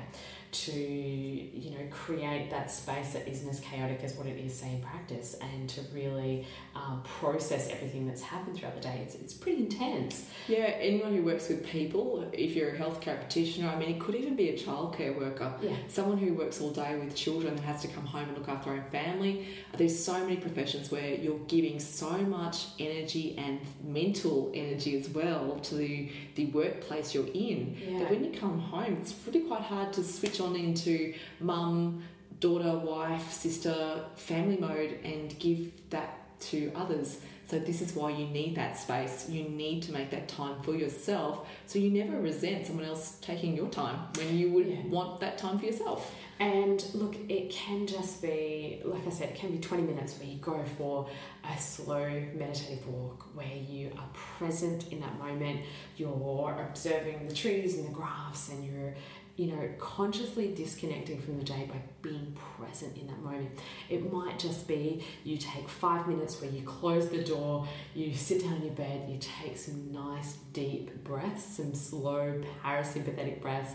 to 0.64 0.72
you 0.72 1.70
know 1.70 1.86
create 1.90 2.50
that 2.50 2.70
space 2.70 3.12
that 3.12 3.28
isn't 3.28 3.48
as 3.48 3.60
chaotic 3.60 4.00
as 4.02 4.14
what 4.14 4.26
it 4.26 4.38
is 4.38 4.58
say 4.58 4.72
in 4.72 4.80
practice 4.80 5.36
and 5.40 5.68
to 5.68 5.80
really 5.92 6.46
um, 6.74 7.02
process 7.04 7.68
everything 7.70 8.06
that's 8.06 8.22
happened 8.22 8.56
throughout 8.56 8.74
the 8.74 8.80
day. 8.80 9.00
It's, 9.02 9.14
it's 9.14 9.34
pretty 9.34 9.58
intense. 9.62 10.26
Yeah, 10.48 10.58
anyone 10.78 11.14
who 11.14 11.22
works 11.22 11.48
with 11.48 11.66
people, 11.66 12.28
if 12.32 12.54
you're 12.54 12.70
a 12.70 12.78
healthcare 12.78 13.16
practitioner, 13.16 13.68
I 13.68 13.76
mean, 13.76 13.90
it 13.90 14.00
could 14.00 14.14
even 14.14 14.36
be 14.36 14.50
a 14.50 14.58
childcare 14.58 15.16
worker. 15.18 15.52
yeah. 15.62 15.76
Someone 15.88 16.18
who 16.18 16.34
works 16.34 16.60
all 16.60 16.70
day 16.70 16.96
with 16.98 17.14
children 17.14 17.54
and 17.54 17.60
has 17.60 17.82
to 17.82 17.88
come 17.88 18.04
home 18.04 18.28
and 18.28 18.38
look 18.38 18.48
after 18.48 18.70
their 18.70 18.80
own 18.80 18.90
family. 18.90 19.46
There's 19.76 19.98
so 19.98 20.18
many 20.20 20.36
professions 20.36 20.90
where 20.90 21.14
you're 21.14 21.38
giving 21.48 21.80
so 21.80 22.10
much 22.18 22.66
energy 22.78 23.34
and 23.38 23.60
mental 23.84 24.50
energy 24.54 24.98
as 24.98 25.08
well 25.08 25.58
to 25.62 25.74
the, 25.74 26.10
the 26.34 26.46
workplace 26.46 27.14
you're 27.14 27.26
in. 27.28 27.76
Yeah. 27.86 28.00
that 28.00 28.10
when 28.10 28.24
you 28.24 28.38
come 28.38 28.58
home, 28.58 28.98
it's 29.00 29.14
really 29.26 29.40
quite 29.40 29.62
hard 29.62 29.92
to 29.94 30.04
switch 30.04 30.40
on 30.40 30.45
into 30.54 31.14
mum, 31.40 32.02
daughter, 32.38 32.76
wife, 32.78 33.32
sister, 33.32 34.04
family 34.16 34.58
mode 34.58 34.98
and 35.04 35.36
give 35.38 35.72
that 35.90 36.38
to 36.40 36.70
others. 36.76 37.20
So 37.48 37.60
this 37.60 37.80
is 37.80 37.94
why 37.94 38.10
you 38.10 38.26
need 38.26 38.56
that 38.56 38.76
space. 38.76 39.28
You 39.28 39.44
need 39.44 39.82
to 39.84 39.92
make 39.92 40.10
that 40.10 40.28
time 40.28 40.60
for 40.62 40.74
yourself 40.74 41.48
so 41.66 41.78
you 41.78 41.90
never 41.90 42.20
resent 42.20 42.66
someone 42.66 42.84
else 42.84 43.18
taking 43.20 43.56
your 43.56 43.68
time 43.68 44.00
when 44.16 44.36
you 44.36 44.50
would 44.50 44.66
Yeah. 44.66 44.86
want 44.88 45.20
that 45.20 45.38
time 45.38 45.58
for 45.58 45.66
yourself. 45.66 46.12
And 46.40 46.84
look, 46.92 47.14
it 47.30 47.50
can 47.50 47.86
just 47.86 48.20
be, 48.20 48.82
like 48.84 49.06
I 49.06 49.10
said, 49.10 49.30
it 49.30 49.36
can 49.36 49.52
be 49.52 49.58
20 49.58 49.84
minutes 49.84 50.18
where 50.18 50.28
you 50.28 50.36
go 50.38 50.62
for 50.76 51.08
a 51.48 51.56
slow 51.58 52.10
meditative 52.34 52.86
walk 52.88 53.26
where 53.34 53.46
you 53.56 53.92
are 53.96 54.08
present 54.12 54.92
in 54.92 55.00
that 55.00 55.16
moment. 55.18 55.60
You're 55.96 56.56
observing 56.68 57.28
the 57.28 57.34
trees 57.34 57.78
and 57.78 57.86
the 57.86 57.92
grass 57.92 58.50
and 58.50 58.64
you're, 58.64 58.94
you 59.36 59.48
know, 59.48 59.68
consciously 59.78 60.54
disconnecting 60.54 61.20
from 61.20 61.38
the 61.38 61.44
day 61.44 61.68
by 61.68 61.80
being 62.00 62.34
present 62.56 62.96
in 62.96 63.06
that 63.06 63.22
moment. 63.22 63.50
It 63.90 64.10
might 64.10 64.38
just 64.38 64.66
be 64.66 65.04
you 65.24 65.36
take 65.36 65.68
five 65.68 66.08
minutes 66.08 66.40
where 66.40 66.50
you 66.50 66.62
close 66.62 67.08
the 67.10 67.22
door, 67.22 67.68
you 67.94 68.14
sit 68.14 68.42
down 68.42 68.54
in 68.54 68.62
your 68.62 68.72
bed, 68.72 69.08
you 69.08 69.18
take 69.18 69.58
some 69.58 69.92
nice 69.92 70.38
deep 70.54 71.04
breaths, 71.04 71.44
some 71.44 71.74
slow 71.74 72.40
parasympathetic 72.64 73.42
breaths 73.42 73.72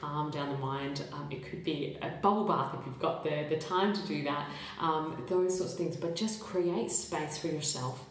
calm 0.00 0.30
down 0.32 0.50
the 0.50 0.58
mind. 0.58 1.04
Um, 1.12 1.28
it 1.30 1.48
could 1.48 1.62
be 1.62 1.96
a 2.02 2.08
bubble 2.08 2.44
bath 2.44 2.74
if 2.78 2.84
you've 2.84 2.98
got 2.98 3.22
the, 3.22 3.46
the 3.48 3.58
time 3.58 3.92
to 3.92 4.06
do 4.08 4.24
that, 4.24 4.48
um, 4.80 5.24
those 5.28 5.56
sorts 5.56 5.74
of 5.74 5.78
things. 5.78 5.96
But 5.96 6.16
just 6.16 6.40
create 6.40 6.90
space 6.90 7.38
for 7.38 7.46
yourself 7.46 8.04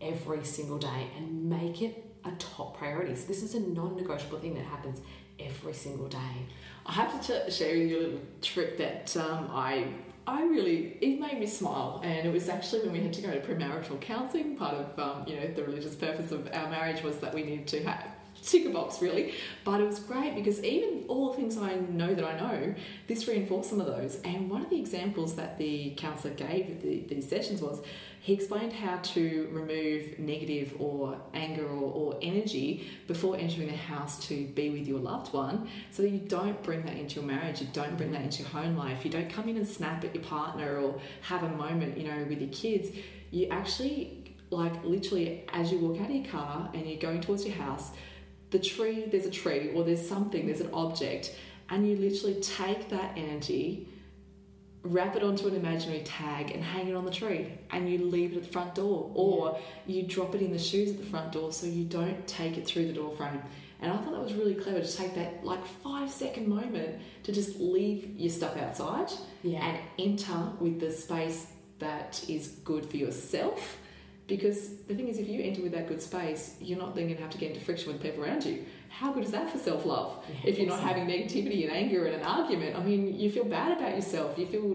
every 0.00 0.44
single 0.44 0.78
day 0.78 1.10
and 1.16 1.48
make 1.48 1.82
it 1.82 2.04
a 2.24 2.32
top 2.32 2.78
priority. 2.78 3.14
So, 3.14 3.26
this 3.26 3.42
is 3.42 3.54
a 3.54 3.60
non 3.60 3.96
negotiable 3.96 4.38
thing 4.38 4.54
that 4.54 4.64
happens 4.64 5.00
every 5.38 5.74
single 5.74 6.08
day. 6.08 6.46
I 6.84 6.92
have 6.92 7.24
to 7.26 7.50
share 7.50 7.78
with 7.78 7.90
you 7.90 7.98
a 7.98 8.02
little 8.02 8.20
trick 8.40 8.78
that 8.78 9.16
um, 9.16 9.48
I 9.52 9.86
I 10.26 10.42
really 10.44 10.98
it 11.00 11.20
made 11.20 11.38
me 11.38 11.46
smile, 11.46 12.00
and 12.04 12.26
it 12.26 12.32
was 12.32 12.48
actually 12.48 12.82
when 12.82 12.92
we 12.92 13.00
had 13.00 13.12
to 13.14 13.22
go 13.22 13.30
to 13.30 13.40
premarital 13.40 14.00
counselling. 14.00 14.56
Part 14.56 14.74
of 14.74 14.98
um, 14.98 15.24
you 15.26 15.36
know 15.36 15.46
the 15.48 15.64
religious 15.64 15.94
purpose 15.94 16.32
of 16.32 16.48
our 16.52 16.70
marriage 16.70 17.02
was 17.02 17.18
that 17.18 17.34
we 17.34 17.42
needed 17.42 17.66
to 17.68 17.82
have 17.84 18.06
tick 18.42 18.66
a 18.66 18.70
box 18.70 19.00
really, 19.00 19.34
but 19.64 19.80
it 19.80 19.86
was 19.86 19.98
great 20.00 20.34
because 20.34 20.62
even 20.64 21.04
all 21.08 21.30
the 21.30 21.36
things 21.36 21.56
I 21.56 21.76
know 21.76 22.14
that 22.14 22.24
I 22.24 22.38
know, 22.38 22.74
this 23.06 23.26
reinforced 23.28 23.70
some 23.70 23.80
of 23.80 23.86
those. 23.86 24.16
And 24.24 24.50
one 24.50 24.62
of 24.62 24.70
the 24.70 24.78
examples 24.78 25.36
that 25.36 25.58
the 25.58 25.94
counsellor 25.96 26.34
gave 26.34 26.68
at 26.68 26.80
the, 26.82 27.00
these 27.08 27.28
sessions 27.28 27.62
was 27.62 27.82
he 28.22 28.34
explained 28.34 28.72
how 28.72 28.98
to 28.98 29.48
remove 29.50 30.16
negative 30.18 30.76
or 30.78 31.20
anger 31.34 31.66
or, 31.66 31.92
or 31.92 32.18
energy 32.22 32.88
before 33.08 33.36
entering 33.36 33.66
the 33.66 33.76
house 33.76 34.24
to 34.28 34.46
be 34.46 34.70
with 34.70 34.86
your 34.86 35.00
loved 35.00 35.32
one 35.32 35.68
so 35.90 36.02
that 36.02 36.10
you 36.10 36.20
don't 36.20 36.62
bring 36.62 36.82
that 36.82 36.96
into 36.96 37.16
your 37.16 37.24
marriage, 37.24 37.60
you 37.60 37.66
don't 37.72 37.96
bring 37.96 38.12
that 38.12 38.22
into 38.22 38.42
your 38.42 38.50
home 38.50 38.76
life, 38.76 39.04
you 39.04 39.10
don't 39.10 39.28
come 39.28 39.48
in 39.48 39.56
and 39.56 39.66
snap 39.66 40.04
at 40.04 40.14
your 40.14 40.22
partner 40.22 40.78
or 40.78 41.00
have 41.22 41.42
a 41.42 41.48
moment, 41.48 41.98
you 41.98 42.04
know, 42.08 42.24
with 42.28 42.40
your 42.40 42.50
kids. 42.50 42.96
You 43.32 43.48
actually, 43.48 44.36
like, 44.50 44.84
literally, 44.84 45.44
as 45.52 45.72
you 45.72 45.80
walk 45.80 46.00
out 46.00 46.08
of 46.08 46.14
your 46.14 46.26
car 46.26 46.70
and 46.74 46.86
you're 46.86 47.00
going 47.00 47.22
towards 47.22 47.44
your 47.44 47.56
house, 47.56 47.90
the 48.52 48.58
tree, 48.58 49.06
there's 49.10 49.26
a 49.26 49.30
tree 49.30 49.72
or 49.74 49.82
there's 49.84 50.06
something, 50.06 50.46
there's 50.46 50.60
an 50.60 50.70
object, 50.72 51.34
and 51.68 51.88
you 51.88 51.96
literally 51.96 52.40
take 52.40 52.88
that 52.90 53.12
energy 53.16 53.88
wrap 54.84 55.14
it 55.14 55.22
onto 55.22 55.46
an 55.46 55.54
imaginary 55.54 56.02
tag 56.02 56.50
and 56.50 56.62
hang 56.62 56.88
it 56.88 56.94
on 56.94 57.04
the 57.04 57.10
tree 57.10 57.46
and 57.70 57.88
you 57.88 57.98
leave 57.98 58.32
it 58.32 58.38
at 58.38 58.42
the 58.42 58.48
front 58.48 58.74
door 58.74 59.10
or 59.14 59.56
you 59.86 60.02
drop 60.02 60.34
it 60.34 60.42
in 60.42 60.50
the 60.50 60.58
shoes 60.58 60.90
at 60.90 60.98
the 60.98 61.04
front 61.06 61.30
door 61.30 61.52
so 61.52 61.66
you 61.66 61.84
don't 61.84 62.26
take 62.26 62.56
it 62.58 62.66
through 62.66 62.86
the 62.86 62.92
door 62.92 63.12
frame. 63.12 63.40
And 63.80 63.92
i 63.92 63.96
thought 63.96 64.10
that 64.12 64.22
was 64.22 64.34
really 64.34 64.54
clever 64.54 64.80
to 64.80 64.96
take 64.96 65.14
that 65.14 65.44
like 65.44 65.64
five 65.66 66.10
second 66.10 66.48
moment 66.48 67.00
to 67.22 67.32
just 67.32 67.60
leave 67.60 68.10
your 68.16 68.30
stuff 68.30 68.56
outside 68.56 69.12
Yeah. 69.42 69.64
and 69.64 69.78
enter 69.98 70.50
with 70.58 70.80
the 70.80 70.90
space 70.90 71.46
that 71.78 72.24
is 72.28 72.48
good 72.64 72.84
for 72.84 72.96
yourself 72.96 73.78
because 74.36 74.76
the 74.88 74.94
thing 74.94 75.08
is 75.08 75.18
if 75.18 75.28
you 75.28 75.42
enter 75.42 75.60
with 75.62 75.72
that 75.72 75.86
good 75.86 76.00
space 76.00 76.56
you're 76.58 76.78
not 76.78 76.94
then 76.94 77.04
going 77.04 77.16
to 77.16 77.22
have 77.22 77.30
to 77.30 77.38
get 77.38 77.50
into 77.50 77.62
friction 77.62 77.92
with 77.92 78.00
people 78.00 78.24
around 78.24 78.42
you. 78.44 78.64
How 78.88 79.12
good 79.12 79.24
is 79.24 79.32
that 79.32 79.50
for 79.50 79.58
self-love? 79.58 80.24
Yeah, 80.28 80.50
if 80.50 80.58
you're 80.58 80.68
not 80.68 80.80
having 80.80 81.06
negativity 81.06 81.64
and 81.64 81.72
anger 81.72 82.06
and 82.06 82.14
an 82.16 82.22
argument 82.22 82.76
i 82.76 82.82
mean 82.82 83.18
you 83.20 83.30
feel 83.30 83.44
bad 83.44 83.76
about 83.76 83.94
yourself. 83.94 84.38
You 84.38 84.46
feel 84.46 84.68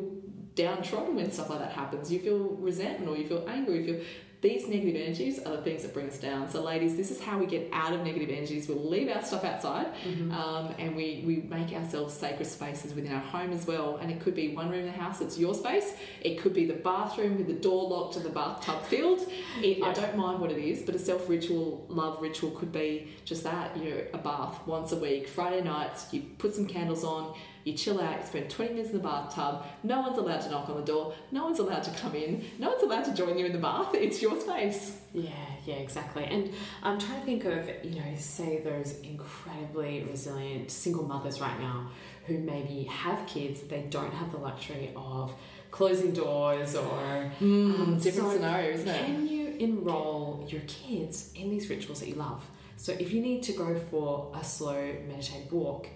downtrodden 0.54 1.16
when 1.16 1.32
stuff 1.32 1.50
like 1.50 1.60
that 1.60 1.72
happens. 1.72 2.12
You 2.12 2.20
feel 2.20 2.40
resentment 2.70 3.10
or 3.10 3.18
you 3.18 3.28
feel 3.28 3.46
angry 3.48 3.76
you 3.80 3.86
feel 3.90 4.02
these 4.42 4.68
negative 4.68 4.96
energies 4.96 5.40
are 5.40 5.56
the 5.58 5.62
things 5.64 5.82
that 5.82 5.94
bring 5.94 6.08
us 6.08 6.20
down. 6.20 6.48
So 6.50 6.62
ladies 6.62 6.96
this 6.96 7.10
is 7.10 7.20
how 7.20 7.38
we 7.40 7.46
get 7.48 7.70
out 7.74 7.94
of 7.94 8.02
negative 8.04 8.30
energies. 8.30 8.68
We'll 8.68 8.88
leave 8.88 9.10
our 9.10 9.24
stuff 9.24 9.44
outside 9.44 9.88
Mm-hmm. 10.04 10.32
um, 10.32 10.74
and 10.78 10.96
we, 10.96 11.24
we 11.26 11.38
make 11.50 11.74
ourselves 11.74 12.14
sacred 12.14 12.46
spaces 12.46 12.94
within 12.94 13.12
our 13.14 13.20
home 13.20 13.52
as 13.52 13.66
well. 13.66 13.98
And 13.98 14.12
it 14.12 14.20
could 14.20 14.36
be 14.36 14.56
one 14.56 14.70
room 14.70 14.82
in 14.82 14.86
the 14.86 14.92
house 14.92 15.20
that's 15.20 15.38
your 15.38 15.54
space. 15.56 15.96
It 16.22 16.40
could 16.40 16.54
be 16.54 16.66
the 16.66 16.74
bathroom 16.74 17.38
with 17.38 17.48
the 17.48 17.54
door 17.54 17.90
locked 17.90 18.16
and 18.16 18.26
the 18.26 18.30
bathtub 18.30 18.82
filled. 18.84 19.22
It, 19.62 19.82
i 19.84 19.92
don't 19.94 20.16
mind 20.16 20.40
what 20.40 20.52
it 20.52 20.58
is 20.58 20.84
but 20.84 20.94
a 20.96 21.00
self 21.00 21.28
ritual 21.30 21.86
love 21.90 22.22
ritual 22.22 22.52
could 22.52 22.72
be 22.72 23.08
just 23.26 23.44
that 23.44 23.76
you 23.78 23.90
know 23.90 24.02
a 24.14 24.18
bath 24.18 24.56
once 24.68 24.92
a 24.92 24.98
week 24.98 25.28
friday 25.28 25.62
nights 25.62 26.14
you 26.14 26.22
put 26.38 26.54
some 26.54 26.66
candles 26.68 27.04
on 27.04 27.36
you 27.68 27.74
chill 27.74 28.00
out, 28.00 28.20
you 28.20 28.26
spend 28.26 28.50
20 28.50 28.74
minutes 28.74 28.92
in 28.92 28.98
the 28.98 29.04
bathtub, 29.04 29.66
no 29.84 30.00
one's 30.00 30.18
allowed 30.18 30.40
to 30.42 30.50
knock 30.50 30.70
on 30.70 30.78
the 30.78 30.86
door, 30.86 31.14
no 31.32 31.44
one's 31.44 31.60
allowed 31.60 31.84
to 31.84 31.92
come 31.92 32.16
in, 32.16 32.44
no 32.60 32.70
one's 32.70 32.82
allowed 32.82 33.04
to 33.04 33.14
join 33.14 33.38
you 33.38 33.46
in 33.46 33.52
the 33.52 33.58
bath, 33.58 33.90
it's 33.94 34.22
your 34.22 34.40
space. 34.40 34.98
Yeah, 35.14 35.32
yeah, 35.66 35.76
exactly. 35.76 36.24
And 36.24 36.54
I'm 36.82 36.98
trying 36.98 37.20
to 37.20 37.26
think 37.26 37.46
of, 37.46 37.70
you 37.84 38.00
know, 38.00 38.16
say 38.16 38.62
those 38.62 39.00
incredibly 39.02 40.04
resilient 40.10 40.72
single 40.72 41.04
mothers 41.04 41.42
right 41.42 41.60
now 41.60 41.90
who 42.26 42.38
maybe 42.38 42.84
have 42.84 43.28
kids, 43.28 43.62
they 43.62 43.82
don't 43.90 44.14
have 44.14 44.32
the 44.32 44.38
luxury 44.38 44.92
of 44.96 45.34
closing 45.72 46.14
doors 46.14 46.76
or 46.76 47.32
Um, 47.42 48.00
different 48.02 48.30
so 48.30 48.34
scenario. 48.34 48.84
Can 48.84 49.28
you 49.28 49.48
enroll 49.60 50.46
your 50.48 50.62
kids 50.68 51.32
in 51.36 51.50
these 51.50 51.70
rituals 51.70 52.00
that 52.00 52.08
you 52.10 52.16
love? 52.16 52.46
So 52.78 52.92
if 52.94 53.12
you 53.12 53.22
need 53.22 53.44
to 53.44 53.54
go 53.54 53.78
for 53.90 54.32
a 54.40 54.44
slow 54.44 54.94
meditative 55.08 55.52
walk, 55.52 55.88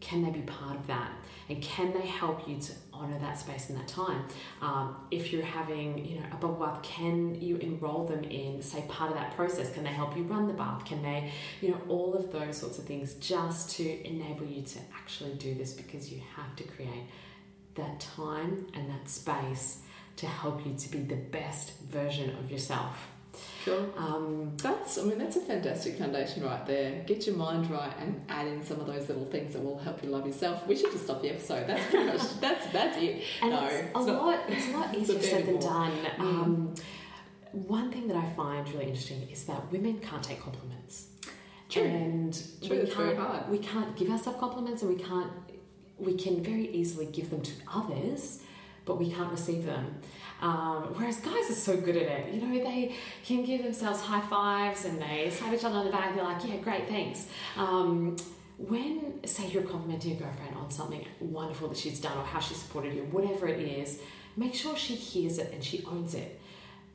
can 0.00 0.22
they 0.22 0.30
be 0.30 0.40
part 0.40 0.76
of 0.76 0.86
that? 0.86 1.10
And 1.48 1.60
can 1.60 1.92
they 1.92 2.06
help 2.06 2.48
you 2.48 2.58
to 2.58 2.72
honor 2.92 3.18
that 3.18 3.38
space 3.38 3.70
and 3.70 3.78
that 3.78 3.88
time? 3.88 4.24
Um, 4.62 4.96
if 5.10 5.32
you're 5.32 5.44
having, 5.44 6.04
you 6.04 6.20
know, 6.20 6.26
a 6.32 6.36
bubble 6.36 6.54
bath, 6.54 6.82
can 6.82 7.40
you 7.40 7.56
enroll 7.56 8.06
them 8.06 8.22
in, 8.24 8.62
say, 8.62 8.84
part 8.88 9.10
of 9.10 9.16
that 9.16 9.34
process? 9.34 9.72
Can 9.72 9.82
they 9.82 9.90
help 9.90 10.16
you 10.16 10.22
run 10.22 10.46
the 10.46 10.54
bath? 10.54 10.84
Can 10.84 11.02
they, 11.02 11.32
you 11.60 11.70
know, 11.70 11.80
all 11.88 12.14
of 12.14 12.30
those 12.30 12.56
sorts 12.56 12.78
of 12.78 12.84
things 12.84 13.14
just 13.14 13.76
to 13.76 14.06
enable 14.06 14.46
you 14.46 14.62
to 14.62 14.78
actually 14.94 15.34
do 15.34 15.54
this 15.54 15.72
because 15.72 16.12
you 16.12 16.22
have 16.36 16.54
to 16.56 16.64
create 16.64 17.08
that 17.74 17.98
time 18.00 18.66
and 18.74 18.88
that 18.88 19.08
space 19.08 19.80
to 20.16 20.26
help 20.26 20.64
you 20.64 20.74
to 20.74 20.88
be 20.90 20.98
the 20.98 21.16
best 21.16 21.78
version 21.80 22.30
of 22.38 22.50
yourself. 22.50 23.09
Sure. 23.64 23.86
Um, 23.96 24.52
That's, 24.56 24.98
I 24.98 25.02
mean, 25.02 25.18
that's 25.18 25.36
a 25.36 25.40
fantastic 25.40 25.98
foundation 25.98 26.42
right 26.42 26.66
there. 26.66 27.02
Get 27.06 27.26
your 27.26 27.36
mind 27.36 27.70
right 27.70 27.92
and 28.00 28.24
add 28.28 28.46
in 28.46 28.64
some 28.64 28.80
of 28.80 28.86
those 28.86 29.08
little 29.08 29.26
things 29.26 29.52
that 29.52 29.62
will 29.62 29.78
help 29.78 30.02
you 30.02 30.08
love 30.08 30.26
yourself. 30.26 30.66
We 30.66 30.76
should 30.76 30.90
just 30.92 31.04
stop 31.04 31.20
the 31.22 31.28
episode. 31.30 31.66
That's 31.66 31.90
pretty 31.90 32.06
much, 32.06 32.22
that's, 32.40 32.66
that's 32.72 32.96
it. 32.98 33.22
and 33.42 33.50
no, 33.50 33.64
it's, 33.66 33.74
a 33.74 33.84
it's 33.86 33.94
not- 33.94 34.06
lot. 34.06 34.40
It's 34.48 34.68
a 34.68 34.70
lot 34.76 34.94
It's 34.96 35.08
a 35.10 35.16
easier 35.18 35.30
said 35.30 35.46
than 35.46 35.54
more. 35.54 35.62
done. 35.62 35.92
Mm. 36.16 36.20
Um, 36.20 36.74
one 37.52 37.92
thing 37.92 38.08
that 38.08 38.16
I 38.16 38.28
find 38.34 38.66
really 38.72 38.86
interesting 38.86 39.28
is 39.30 39.44
that 39.44 39.70
women 39.70 39.98
can't 40.00 40.22
take 40.22 40.40
compliments. 40.40 41.08
True. 41.68 41.82
And 41.82 42.32
True, 42.62 42.70
we 42.70 42.76
it's 42.82 42.94
very 42.94 43.14
can't- 43.14 43.18
hard. 43.28 43.48
We 43.50 43.58
can't 43.58 43.96
give 43.96 44.10
ourselves 44.10 44.38
compliments, 44.40 44.82
and 44.82 44.96
we 44.96 45.02
can't. 45.02 45.30
We 45.98 46.14
can 46.14 46.42
very 46.42 46.66
easily 46.70 47.06
give 47.06 47.28
them 47.30 47.42
to 47.42 47.52
others, 47.72 48.40
but 48.84 48.98
we 48.98 49.10
can't 49.10 49.30
receive 49.30 49.64
them. 49.64 50.00
Um, 50.40 50.94
whereas 50.94 51.16
guys 51.18 51.50
are 51.50 51.54
so 51.54 51.76
good 51.76 51.96
at 51.96 52.02
it. 52.02 52.34
You 52.34 52.40
know, 52.40 52.64
they 52.64 52.94
can 53.24 53.44
give 53.44 53.62
themselves 53.62 54.00
high 54.00 54.22
fives 54.22 54.86
and 54.86 55.00
they 55.00 55.30
slap 55.30 55.52
each 55.52 55.64
other 55.64 55.76
on 55.76 55.84
the 55.84 55.92
back. 55.92 56.14
They're 56.14 56.24
like, 56.24 56.42
"Yeah, 56.46 56.56
great, 56.56 56.88
thanks." 56.88 57.26
Um, 57.56 58.16
when 58.56 59.26
say 59.26 59.46
you're 59.48 59.62
complimenting 59.62 60.12
your 60.12 60.20
girlfriend 60.20 60.54
on 60.56 60.70
something 60.70 61.06
wonderful 61.18 61.68
that 61.68 61.78
she's 61.78 62.00
done 62.00 62.16
or 62.16 62.24
how 62.24 62.40
she 62.40 62.54
supported 62.54 62.94
you, 62.94 63.02
whatever 63.04 63.48
it 63.48 63.60
is, 63.60 64.00
make 64.36 64.54
sure 64.54 64.76
she 64.76 64.94
hears 64.94 65.38
it 65.38 65.52
and 65.52 65.64
she 65.64 65.84
owns 65.86 66.14
it. 66.14 66.40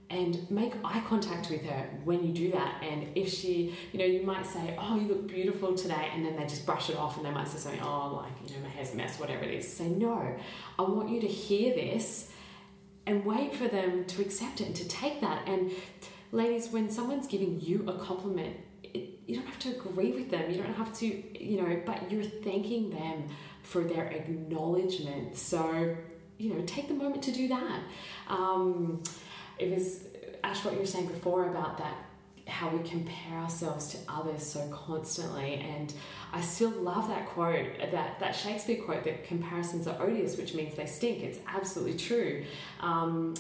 And 0.09 0.49
make 0.51 0.73
eye 0.83 1.01
contact 1.07 1.49
with 1.49 1.65
her 1.65 1.89
when 2.03 2.23
you 2.25 2.31
do 2.31 2.51
that. 2.51 2.83
And 2.83 3.07
if 3.15 3.27
she, 3.33 3.75
you 3.91 3.97
know, 3.97 4.05
you 4.05 4.21
might 4.21 4.45
say, 4.45 4.75
Oh, 4.79 4.95
you 4.95 5.07
look 5.07 5.27
beautiful 5.27 5.73
today, 5.75 6.09
and 6.13 6.23
then 6.23 6.35
they 6.35 6.43
just 6.43 6.65
brush 6.65 6.91
it 6.91 6.95
off 6.95 7.17
and 7.17 7.25
they 7.25 7.31
might 7.31 7.47
say 7.47 7.57
something, 7.57 7.81
Oh, 7.81 8.21
like, 8.23 8.49
you 8.49 8.55
know, 8.55 8.61
my 8.61 8.69
hair's 8.69 8.93
a 8.93 8.95
mess, 8.95 9.19
whatever 9.19 9.43
it 9.43 9.53
is. 9.53 9.71
Say, 9.71 9.87
No, 9.89 10.37
I 10.77 10.81
want 10.83 11.09
you 11.09 11.21
to 11.21 11.27
hear 11.27 11.73
this 11.73 12.31
and 13.07 13.25
wait 13.25 13.55
for 13.55 13.67
them 13.67 14.05
to 14.05 14.21
accept 14.21 14.61
it 14.61 14.67
and 14.67 14.75
to 14.75 14.87
take 14.87 15.21
that. 15.21 15.47
And 15.47 15.71
ladies, 16.31 16.69
when 16.69 16.89
someone's 16.89 17.27
giving 17.27 17.59
you 17.61 17.85
a 17.87 17.97
compliment, 17.97 18.57
it, 18.83 19.19
you 19.25 19.35
don't 19.35 19.45
have 19.45 19.59
to 19.59 19.69
agree 19.69 20.11
with 20.11 20.29
them. 20.29 20.49
You 20.49 20.57
don't 20.57 20.73
have 20.73 20.93
to, 20.99 21.05
you 21.05 21.61
know, 21.61 21.81
but 21.85 22.11
you're 22.11 22.23
thanking 22.23 22.89
them 22.91 23.27
for 23.63 23.83
their 23.83 24.05
acknowledgement. 24.05 25.37
So, 25.37 25.95
you 26.37 26.53
know, 26.53 26.63
take 26.65 26.87
the 26.87 26.93
moment 26.93 27.23
to 27.23 27.31
do 27.31 27.47
that. 27.47 27.79
Um, 28.27 29.03
it 29.59 29.73
was 29.73 30.07
Ash, 30.43 30.63
what 30.63 30.73
you 30.75 30.79
were 30.79 30.85
saying 30.85 31.07
before 31.07 31.49
about 31.49 31.77
that. 31.79 31.95
How 32.47 32.69
we 32.69 32.87
compare 32.87 33.39
ourselves 33.39 33.87
to 33.87 33.97
others 34.07 34.43
so 34.43 34.69
constantly, 34.69 35.55
and 35.55 35.91
I 36.31 36.41
still 36.41 36.69
love 36.69 37.07
that 37.07 37.25
quote, 37.29 37.79
that 37.79 38.19
that 38.19 38.35
Shakespeare 38.35 38.83
quote, 38.83 39.03
that 39.05 39.25
comparisons 39.27 39.87
are 39.87 39.99
odious, 39.99 40.37
which 40.37 40.53
means 40.53 40.75
they 40.75 40.85
stink. 40.85 41.23
It's 41.23 41.39
absolutely 41.47 41.97
true. 41.97 42.45
Um, 42.81 43.33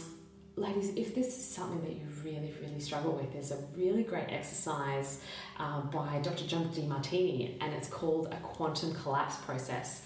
ladies, 0.55 0.89
if 0.95 1.13
this 1.13 1.27
is 1.27 1.45
something 1.45 1.81
that 1.81 1.91
you 1.91 2.07
really, 2.23 2.53
really 2.61 2.79
struggle 2.79 3.11
with, 3.11 3.31
there's 3.33 3.51
a 3.51 3.59
really 3.75 4.03
great 4.03 4.29
exercise 4.29 5.21
um, 5.59 5.89
by 5.93 6.19
Dr. 6.23 6.47
John 6.47 6.69
Demartini, 6.69 7.57
and 7.61 7.73
it's 7.73 7.87
called 7.87 8.27
a 8.31 8.37
quantum 8.37 8.95
collapse 8.95 9.35
process. 9.37 10.01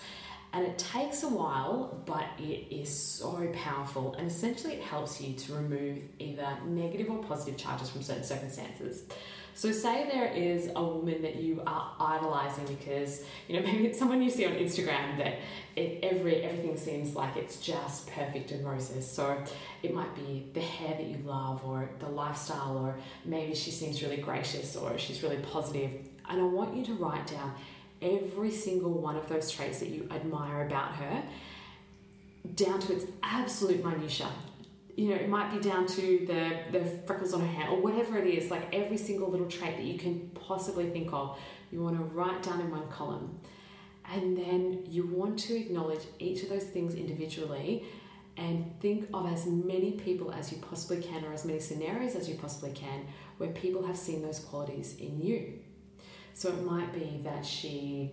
And 0.52 0.66
it 0.66 0.80
takes 0.80 1.22
a 1.22 1.30
while, 1.30 2.02
but 2.06 2.26
it 2.40 2.74
is 2.74 2.90
so 2.90 3.52
powerful. 3.54 4.16
And 4.16 4.28
essentially, 4.28 4.74
it 4.74 4.82
helps 4.82 5.22
you 5.22 5.34
to 5.34 5.54
remove 5.54 6.00
either 6.18 6.48
negative 6.66 7.10
or 7.10 7.24
positive 7.24 7.56
charges 7.56 7.90
from 7.90 8.02
certain 8.02 8.24
circumstances. 8.24 9.04
So, 9.54 9.72
say 9.72 10.10
there 10.12 10.32
is 10.32 10.72
a 10.76 10.84
woman 10.84 11.22
that 11.22 11.36
you 11.36 11.62
are 11.68 11.94
idolizing 12.00 12.66
because 12.66 13.24
you 13.48 13.60
know 13.60 13.66
maybe 13.66 13.88
it's 13.88 14.00
someone 14.00 14.22
you 14.22 14.30
see 14.30 14.46
on 14.46 14.54
Instagram 14.54 15.18
that 15.18 15.40
it, 15.76 16.00
every 16.02 16.38
everything 16.38 16.78
seems 16.78 17.14
like 17.14 17.36
it's 17.36 17.60
just 17.60 18.10
perfect 18.12 18.52
and 18.52 18.66
roses. 18.66 19.06
So 19.10 19.44
it 19.84 19.94
might 19.94 20.16
be 20.16 20.50
the 20.54 20.62
hair 20.62 20.96
that 20.98 21.06
you 21.06 21.18
love, 21.26 21.64
or 21.64 21.90
the 22.00 22.10
lifestyle, 22.10 22.78
or 22.78 22.96
maybe 23.26 23.54
she 23.54 23.70
seems 23.70 24.02
really 24.02 24.18
gracious, 24.18 24.76
or 24.76 24.98
she's 24.98 25.22
really 25.22 25.38
positive. 25.38 25.92
And 26.28 26.40
I 26.40 26.44
want 26.44 26.76
you 26.76 26.86
to 26.86 26.94
write 26.94 27.28
down 27.28 27.54
every 28.02 28.52
single 28.52 28.94
one 29.02 29.16
of 29.16 29.28
those 29.30 29.52
traits 29.52 29.80
that 29.80 29.90
you 29.90 30.08
admire 30.12 30.66
about 30.66 30.94
her, 30.96 31.24
down 32.56 32.80
to 32.80 32.94
its 32.94 33.06
absolute 33.24 33.84
minutia 33.84 34.30
you 35.00 35.08
know, 35.08 35.16
it 35.16 35.30
might 35.30 35.50
be 35.54 35.62
down 35.62 35.88
to 35.88 36.26
the, 36.28 36.78
the 36.78 36.86
freckles 37.08 37.34
on 37.34 37.40
her 37.40 37.48
hair 37.48 37.70
or 37.70 37.82
whatever 37.82 38.18
it 38.18 38.28
is, 38.28 38.52
like 38.52 38.76
every 38.76 38.98
single 38.98 39.32
little 39.32 39.48
trait 39.48 39.78
that 39.78 39.86
you 39.86 39.98
can 39.98 40.30
possibly 40.36 40.90
think 40.90 41.14
of, 41.14 41.40
you 41.72 41.82
want 41.82 41.96
to 41.96 42.04
write 42.04 42.44
down 42.44 42.60
in 42.60 42.70
one 42.70 42.86
column. 42.90 43.40
And 44.14 44.36
then 44.36 44.84
you 44.90 45.08
want 45.08 45.40
to 45.40 45.56
acknowledge 45.56 46.02
each 46.20 46.44
of 46.44 46.50
those 46.50 46.66
things 46.66 46.96
individually 46.96 47.86
and 48.36 48.78
think 48.82 49.08
of 49.14 49.32
as 49.32 49.46
many 49.46 49.92
people 49.92 50.34
as 50.34 50.52
you 50.52 50.58
possibly 50.58 51.02
can 51.02 51.24
or 51.24 51.32
as 51.32 51.46
many 51.46 51.62
scenarios 51.62 52.16
as 52.16 52.28
you 52.28 52.36
possibly 52.36 52.72
can 52.72 53.06
where 53.38 53.52
people 53.52 53.88
have 53.88 53.96
seen 53.96 54.22
those 54.22 54.40
qualities 54.40 54.98
in 54.98 55.22
you. 55.22 55.60
So 56.34 56.50
it 56.50 56.64
might 56.64 56.94
be 56.94 57.22
that 57.24 57.46
she 57.46 58.12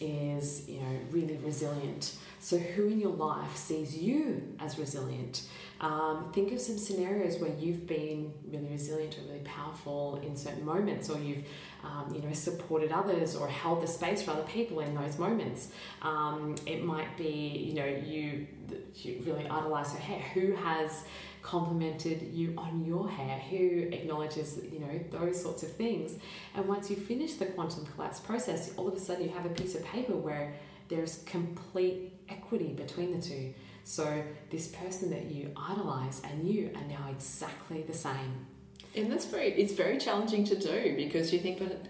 is, 0.00 0.68
you 0.68 0.80
know, 0.80 0.98
really 1.10 1.36
resilient. 1.38 2.16
So 2.42 2.58
who 2.58 2.88
in 2.88 2.98
your 2.98 3.12
life 3.12 3.56
sees 3.56 3.96
you 3.96 4.56
as 4.58 4.76
resilient? 4.76 5.44
Um, 5.80 6.32
think 6.34 6.50
of 6.50 6.60
some 6.60 6.76
scenarios 6.76 7.38
where 7.38 7.52
you've 7.56 7.86
been 7.86 8.34
really 8.50 8.66
resilient 8.66 9.16
or 9.16 9.22
really 9.28 9.44
powerful 9.44 10.16
in 10.24 10.36
certain 10.36 10.64
moments, 10.64 11.08
or 11.08 11.20
you've, 11.20 11.44
um, 11.84 12.12
you 12.12 12.20
know, 12.20 12.32
supported 12.32 12.90
others 12.90 13.36
or 13.36 13.46
held 13.46 13.80
the 13.80 13.86
space 13.86 14.22
for 14.22 14.32
other 14.32 14.42
people 14.42 14.80
in 14.80 14.92
those 14.92 15.20
moments. 15.20 15.68
Um, 16.02 16.56
it 16.66 16.84
might 16.84 17.16
be, 17.16 17.28
you 17.28 17.74
know, 17.74 17.86
you, 17.86 18.48
you 18.96 19.22
really 19.24 19.46
idolize 19.48 19.92
her 19.92 20.00
hair. 20.00 20.18
Who 20.34 20.56
has 20.56 21.04
complimented 21.42 22.22
you 22.22 22.54
on 22.58 22.84
your 22.84 23.08
hair? 23.08 23.38
Who 23.38 23.88
acknowledges, 23.92 24.58
you 24.72 24.80
know, 24.80 25.00
those 25.12 25.40
sorts 25.40 25.62
of 25.62 25.70
things? 25.76 26.18
And 26.56 26.66
once 26.66 26.90
you 26.90 26.96
finish 26.96 27.34
the 27.34 27.46
quantum 27.46 27.86
collapse 27.86 28.18
process, 28.18 28.72
all 28.76 28.88
of 28.88 28.94
a 28.94 29.00
sudden 29.00 29.22
you 29.22 29.30
have 29.30 29.46
a 29.46 29.50
piece 29.50 29.76
of 29.76 29.84
paper 29.84 30.16
where 30.16 30.54
there's 30.88 31.22
complete 31.24 32.12
equity 32.32 32.72
between 32.72 33.12
the 33.18 33.22
two. 33.22 33.54
So 33.84 34.22
this 34.50 34.68
person 34.68 35.10
that 35.10 35.24
you 35.24 35.50
idolize 35.56 36.22
and 36.24 36.48
you 36.48 36.70
are 36.74 36.84
now 36.88 37.06
exactly 37.10 37.82
the 37.82 37.94
same. 37.94 38.46
And 38.94 39.10
that's 39.10 39.24
very, 39.26 39.48
it's 39.62 39.72
very 39.72 39.98
challenging 39.98 40.44
to 40.44 40.56
do 40.58 40.94
because 40.96 41.32
you 41.32 41.38
think, 41.40 41.58
but 41.58 41.86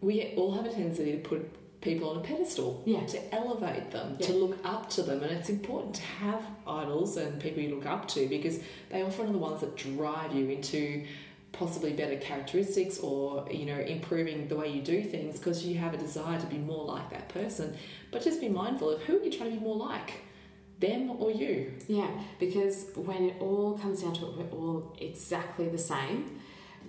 we 0.00 0.34
all 0.36 0.52
have 0.52 0.66
a 0.66 0.70
tendency 0.70 1.12
to 1.12 1.18
put 1.18 1.40
people 1.80 2.08
on 2.10 2.16
a 2.16 2.20
pedestal, 2.20 2.82
Yeah. 2.86 3.04
to 3.04 3.34
elevate 3.34 3.90
them, 3.90 4.16
to 4.18 4.32
look 4.32 4.56
up 4.64 4.88
to 4.90 5.02
them. 5.02 5.22
And 5.22 5.30
it's 5.32 5.50
important 5.50 5.96
to 5.96 6.02
have 6.02 6.42
idols 6.66 7.16
and 7.16 7.40
people 7.40 7.62
you 7.62 7.74
look 7.74 7.86
up 7.86 8.08
to 8.08 8.26
because 8.26 8.60
they 8.90 9.02
often 9.02 9.28
are 9.28 9.32
the 9.32 9.38
ones 9.38 9.60
that 9.60 9.76
drive 9.76 10.32
you 10.34 10.48
into 10.48 11.04
possibly 11.54 11.92
better 11.92 12.16
characteristics 12.16 12.98
or 12.98 13.46
you 13.50 13.64
know 13.64 13.78
improving 13.78 14.48
the 14.48 14.56
way 14.56 14.68
you 14.68 14.82
do 14.82 15.02
things 15.02 15.38
because 15.38 15.64
you 15.64 15.76
have 15.76 15.94
a 15.94 15.96
desire 15.96 16.38
to 16.38 16.46
be 16.46 16.58
more 16.58 16.84
like 16.84 17.08
that 17.10 17.28
person 17.28 17.76
but 18.10 18.22
just 18.22 18.40
be 18.40 18.48
mindful 18.48 18.90
of 18.90 19.02
who 19.02 19.18
are 19.18 19.24
you 19.24 19.30
trying 19.30 19.50
to 19.50 19.56
be 19.56 19.62
more 19.62 19.76
like 19.76 20.24
them 20.80 21.10
or 21.18 21.30
you 21.30 21.72
Yeah, 21.88 22.10
because 22.38 22.86
when 22.94 23.24
it 23.24 23.36
all 23.40 23.78
comes 23.78 24.02
down 24.02 24.14
to 24.14 24.26
it, 24.26 24.36
we're 24.36 24.58
all 24.58 24.96
exactly 25.00 25.68
the 25.68 25.78
same. 25.78 26.40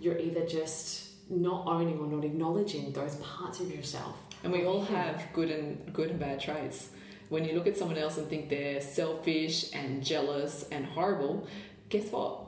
You're 0.01 0.17
either 0.17 0.45
just 0.45 1.30
not 1.30 1.65
owning 1.67 1.99
or 1.99 2.08
not 2.08 2.23
acknowledging 2.23 2.91
those 2.91 3.15
parts 3.17 3.60
of 3.60 3.73
yourself. 3.73 4.17
And 4.43 4.54
we 4.54 4.65
all 4.65 4.84
have 4.84 5.23
good 5.34 5.49
and 5.49 5.91
good 5.93 6.12
and 6.12 6.19
bad 6.19 6.39
traits. 6.39 6.89
When 7.30 7.45
you 7.45 7.54
look 7.56 7.65
at 7.67 7.78
someone 7.78 7.97
else 7.97 8.17
and 8.17 8.28
think 8.28 8.49
they're 8.49 8.82
selfish 8.82 9.73
and 9.73 10.04
jealous 10.04 10.67
and 10.71 10.86
horrible, 10.86 11.47
guess 11.89 12.12
what? 12.12 12.41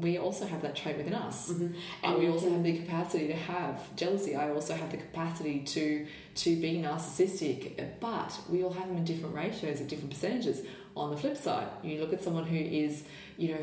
We 0.00 0.18
also 0.18 0.46
have 0.46 0.62
that 0.62 0.74
trait 0.76 0.96
within 0.96 1.14
us. 1.14 1.50
Mhm. 1.50 1.74
And 2.02 2.18
we 2.18 2.28
also 2.28 2.50
have 2.50 2.62
the 2.62 2.76
capacity 2.78 3.26
to 3.28 3.34
have 3.34 3.94
jealousy. 3.96 4.34
I 4.34 4.50
also 4.50 4.74
have 4.74 4.90
the 4.90 4.96
capacity 4.96 5.60
to 5.60 6.06
to 6.36 6.56
be 6.56 6.80
narcissistic, 6.80 7.60
but 8.00 8.38
we 8.48 8.62
all 8.64 8.72
have 8.72 8.88
them 8.88 8.96
in 8.96 9.04
different 9.04 9.34
ratios 9.34 9.80
at 9.80 9.88
different 9.88 10.10
percentages. 10.10 10.62
On 10.96 11.10
the 11.10 11.16
flip 11.16 11.36
side, 11.36 11.68
you 11.82 12.00
look 12.00 12.12
at 12.12 12.22
someone 12.22 12.44
who 12.44 12.56
is, 12.56 13.04
you 13.36 13.48
know, 13.54 13.60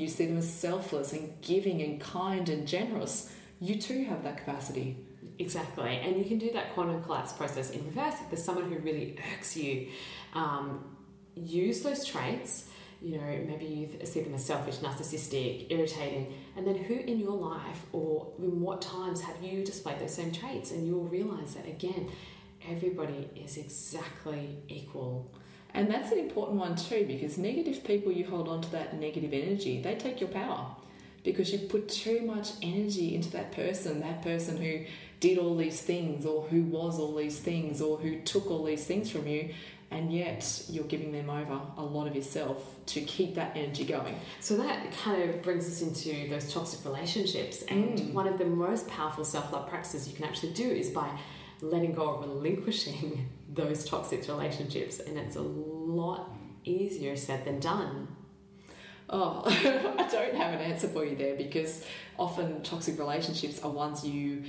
you 0.00 0.08
see 0.08 0.26
them 0.26 0.38
as 0.38 0.48
selfless 0.52 1.12
and 1.12 1.32
giving 1.42 1.82
and 1.82 2.00
kind 2.00 2.48
and 2.48 2.66
generous. 2.66 3.32
You 3.60 3.76
too 3.76 4.04
have 4.04 4.22
that 4.24 4.36
capacity. 4.38 4.96
Exactly, 5.40 5.96
and 6.04 6.16
you 6.16 6.24
can 6.24 6.38
do 6.38 6.50
that 6.52 6.74
quantum 6.74 7.02
collapse 7.02 7.32
process 7.32 7.70
in 7.70 7.84
reverse. 7.86 8.14
If 8.22 8.30
there's 8.30 8.44
someone 8.44 8.70
who 8.70 8.78
really 8.78 9.16
irks 9.34 9.56
you, 9.56 9.88
um, 10.34 10.96
use 11.34 11.82
those 11.82 12.04
traits. 12.04 12.68
You 13.00 13.18
know, 13.18 13.44
maybe 13.46 13.64
you 13.64 14.04
see 14.04 14.22
them 14.22 14.34
as 14.34 14.44
selfish, 14.44 14.76
narcissistic, 14.76 15.70
irritating, 15.70 16.34
and 16.56 16.66
then 16.66 16.76
who 16.76 16.94
in 16.94 17.20
your 17.20 17.36
life 17.36 17.86
or 17.92 18.32
in 18.38 18.60
what 18.60 18.82
times 18.82 19.20
have 19.20 19.36
you 19.40 19.64
displayed 19.64 20.00
those 20.00 20.14
same 20.14 20.32
traits? 20.32 20.72
And 20.72 20.86
you'll 20.86 21.04
realize 21.04 21.54
that 21.54 21.66
again, 21.66 22.10
everybody 22.68 23.30
is 23.36 23.56
exactly 23.56 24.58
equal. 24.68 25.30
And 25.74 25.88
that's 25.88 26.10
an 26.10 26.18
important 26.18 26.58
one 26.58 26.74
too, 26.74 27.04
because 27.06 27.38
negative 27.38 27.84
people, 27.84 28.10
you 28.10 28.26
hold 28.26 28.48
on 28.48 28.62
to 28.62 28.72
that 28.72 28.98
negative 28.98 29.32
energy, 29.32 29.80
they 29.80 29.94
take 29.94 30.20
your 30.20 30.30
power 30.30 30.74
because 31.22 31.52
you've 31.52 31.68
put 31.68 31.88
too 31.88 32.22
much 32.22 32.50
energy 32.62 33.14
into 33.14 33.30
that 33.30 33.52
person, 33.52 34.00
that 34.00 34.22
person 34.22 34.56
who 34.56 34.84
did 35.20 35.36
all 35.36 35.56
these 35.56 35.80
things, 35.80 36.24
or 36.24 36.44
who 36.44 36.62
was 36.62 36.98
all 36.98 37.14
these 37.14 37.38
things, 37.38 37.80
or 37.80 37.98
who 37.98 38.20
took 38.20 38.50
all 38.50 38.64
these 38.64 38.86
things 38.86 39.10
from 39.10 39.26
you, 39.26 39.52
and 39.90 40.12
yet 40.12 40.62
you're 40.68 40.84
giving 40.84 41.12
them 41.12 41.30
over 41.30 41.60
a 41.76 41.82
lot 41.82 42.06
of 42.06 42.14
yourself 42.14 42.62
to 42.86 43.00
keep 43.00 43.34
that 43.36 43.56
energy 43.56 43.84
going. 43.84 44.14
So 44.40 44.56
that 44.58 44.92
kind 44.92 45.22
of 45.30 45.42
brings 45.42 45.66
us 45.66 45.80
into 45.80 46.28
those 46.28 46.52
toxic 46.52 46.84
relationships. 46.84 47.62
And 47.62 47.98
Mm. 47.98 48.12
one 48.12 48.26
of 48.26 48.38
the 48.38 48.44
most 48.44 48.86
powerful 48.88 49.24
self 49.24 49.52
love 49.52 49.68
practices 49.68 50.06
you 50.08 50.14
can 50.14 50.24
actually 50.24 50.52
do 50.52 50.68
is 50.68 50.90
by 50.90 51.18
letting 51.62 51.92
go 51.94 52.06
or 52.06 52.20
relinquishing 52.22 53.28
those 53.52 53.84
toxic 53.84 54.28
relationships. 54.28 55.00
And 55.00 55.16
it's 55.18 55.36
a 55.36 55.42
lot 55.42 56.30
easier 56.64 57.16
said 57.16 57.44
than 57.46 57.58
done. 57.60 58.08
Oh, 59.10 59.42
I 59.46 60.06
don't 60.12 60.34
have 60.34 60.52
an 60.52 60.60
answer 60.60 60.86
for 60.88 61.02
you 61.04 61.16
there 61.16 61.34
because 61.34 61.82
often 62.18 62.62
toxic 62.62 62.98
relationships 62.98 63.62
are 63.62 63.70
ones 63.70 64.04
you 64.06 64.44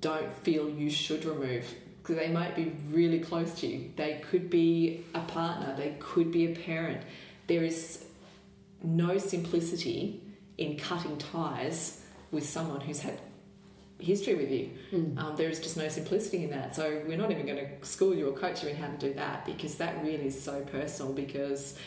don't 0.00 0.32
feel 0.32 0.68
you 0.68 0.90
should 0.90 1.24
remove 1.24 1.64
because 2.02 2.16
they 2.16 2.28
might 2.28 2.56
be 2.56 2.72
really 2.90 3.20
close 3.20 3.54
to 3.60 3.66
you. 3.66 3.92
They 3.96 4.20
could 4.28 4.50
be 4.50 5.04
a 5.14 5.20
partner, 5.20 5.74
they 5.76 5.96
could 6.00 6.32
be 6.32 6.52
a 6.52 6.54
parent. 6.56 7.02
There 7.46 7.62
is 7.62 8.04
no 8.82 9.18
simplicity 9.18 10.20
in 10.58 10.76
cutting 10.76 11.16
ties 11.18 12.02
with 12.30 12.48
someone 12.48 12.80
who's 12.80 13.00
had 13.00 13.20
history 13.98 14.34
with 14.34 14.50
you. 14.50 14.70
Um, 15.18 15.36
there 15.36 15.48
is 15.48 15.60
just 15.60 15.76
no 15.76 15.88
simplicity 15.88 16.44
in 16.44 16.50
that. 16.50 16.74
So 16.74 17.02
we're 17.06 17.16
not 17.16 17.30
even 17.30 17.46
going 17.46 17.58
to 17.58 17.86
school 17.86 18.14
you 18.14 18.28
or 18.28 18.32
coach 18.32 18.62
you 18.62 18.70
in 18.70 18.76
how 18.76 18.88
to 18.88 18.96
do 18.96 19.14
that 19.14 19.46
because 19.46 19.76
that 19.76 20.02
really 20.02 20.26
is 20.26 20.42
so 20.42 20.62
personal 20.62 21.12
because 21.12 21.78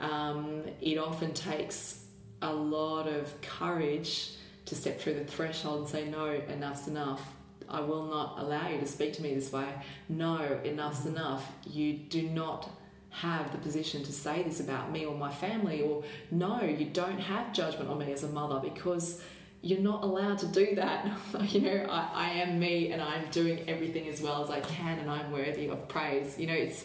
um, 0.00 0.62
it 0.80 0.96
often 0.96 1.34
takes 1.34 2.04
a 2.40 2.52
lot 2.52 3.06
of 3.06 3.38
courage 3.42 4.30
to 4.66 4.74
step 4.74 5.00
through 5.00 5.14
the 5.14 5.24
threshold 5.24 5.80
and 5.80 5.88
say, 5.88 6.08
no, 6.08 6.40
enough's 6.48 6.88
enough. 6.88 7.22
I 7.70 7.80
will 7.80 8.04
not 8.04 8.38
allow 8.38 8.68
you 8.68 8.78
to 8.80 8.86
speak 8.86 9.12
to 9.14 9.22
me 9.22 9.34
this 9.34 9.52
way. 9.52 9.68
No, 10.08 10.60
enough's 10.64 11.06
enough. 11.06 11.50
You 11.66 11.94
do 11.94 12.22
not 12.22 12.70
have 13.10 13.52
the 13.52 13.58
position 13.58 14.02
to 14.04 14.12
say 14.12 14.42
this 14.42 14.60
about 14.60 14.92
me 14.92 15.04
or 15.04 15.16
my 15.16 15.30
family, 15.30 15.82
or 15.82 16.04
no, 16.30 16.62
you 16.62 16.86
don't 16.86 17.18
have 17.18 17.52
judgment 17.52 17.90
on 17.90 17.98
me 17.98 18.12
as 18.12 18.22
a 18.22 18.28
mother 18.28 18.60
because 18.60 19.22
you're 19.60 19.80
not 19.80 20.02
allowed 20.04 20.38
to 20.38 20.46
do 20.46 20.74
that. 20.76 21.10
you 21.48 21.60
know, 21.60 21.86
I, 21.90 22.10
I 22.14 22.30
am 22.40 22.58
me 22.58 22.92
and 22.92 23.02
I'm 23.02 23.28
doing 23.30 23.68
everything 23.68 24.08
as 24.08 24.20
well 24.20 24.44
as 24.44 24.50
I 24.50 24.60
can 24.60 24.98
and 24.98 25.10
I'm 25.10 25.32
worthy 25.32 25.68
of 25.68 25.88
praise. 25.88 26.38
You 26.38 26.46
know, 26.46 26.54
it's 26.54 26.84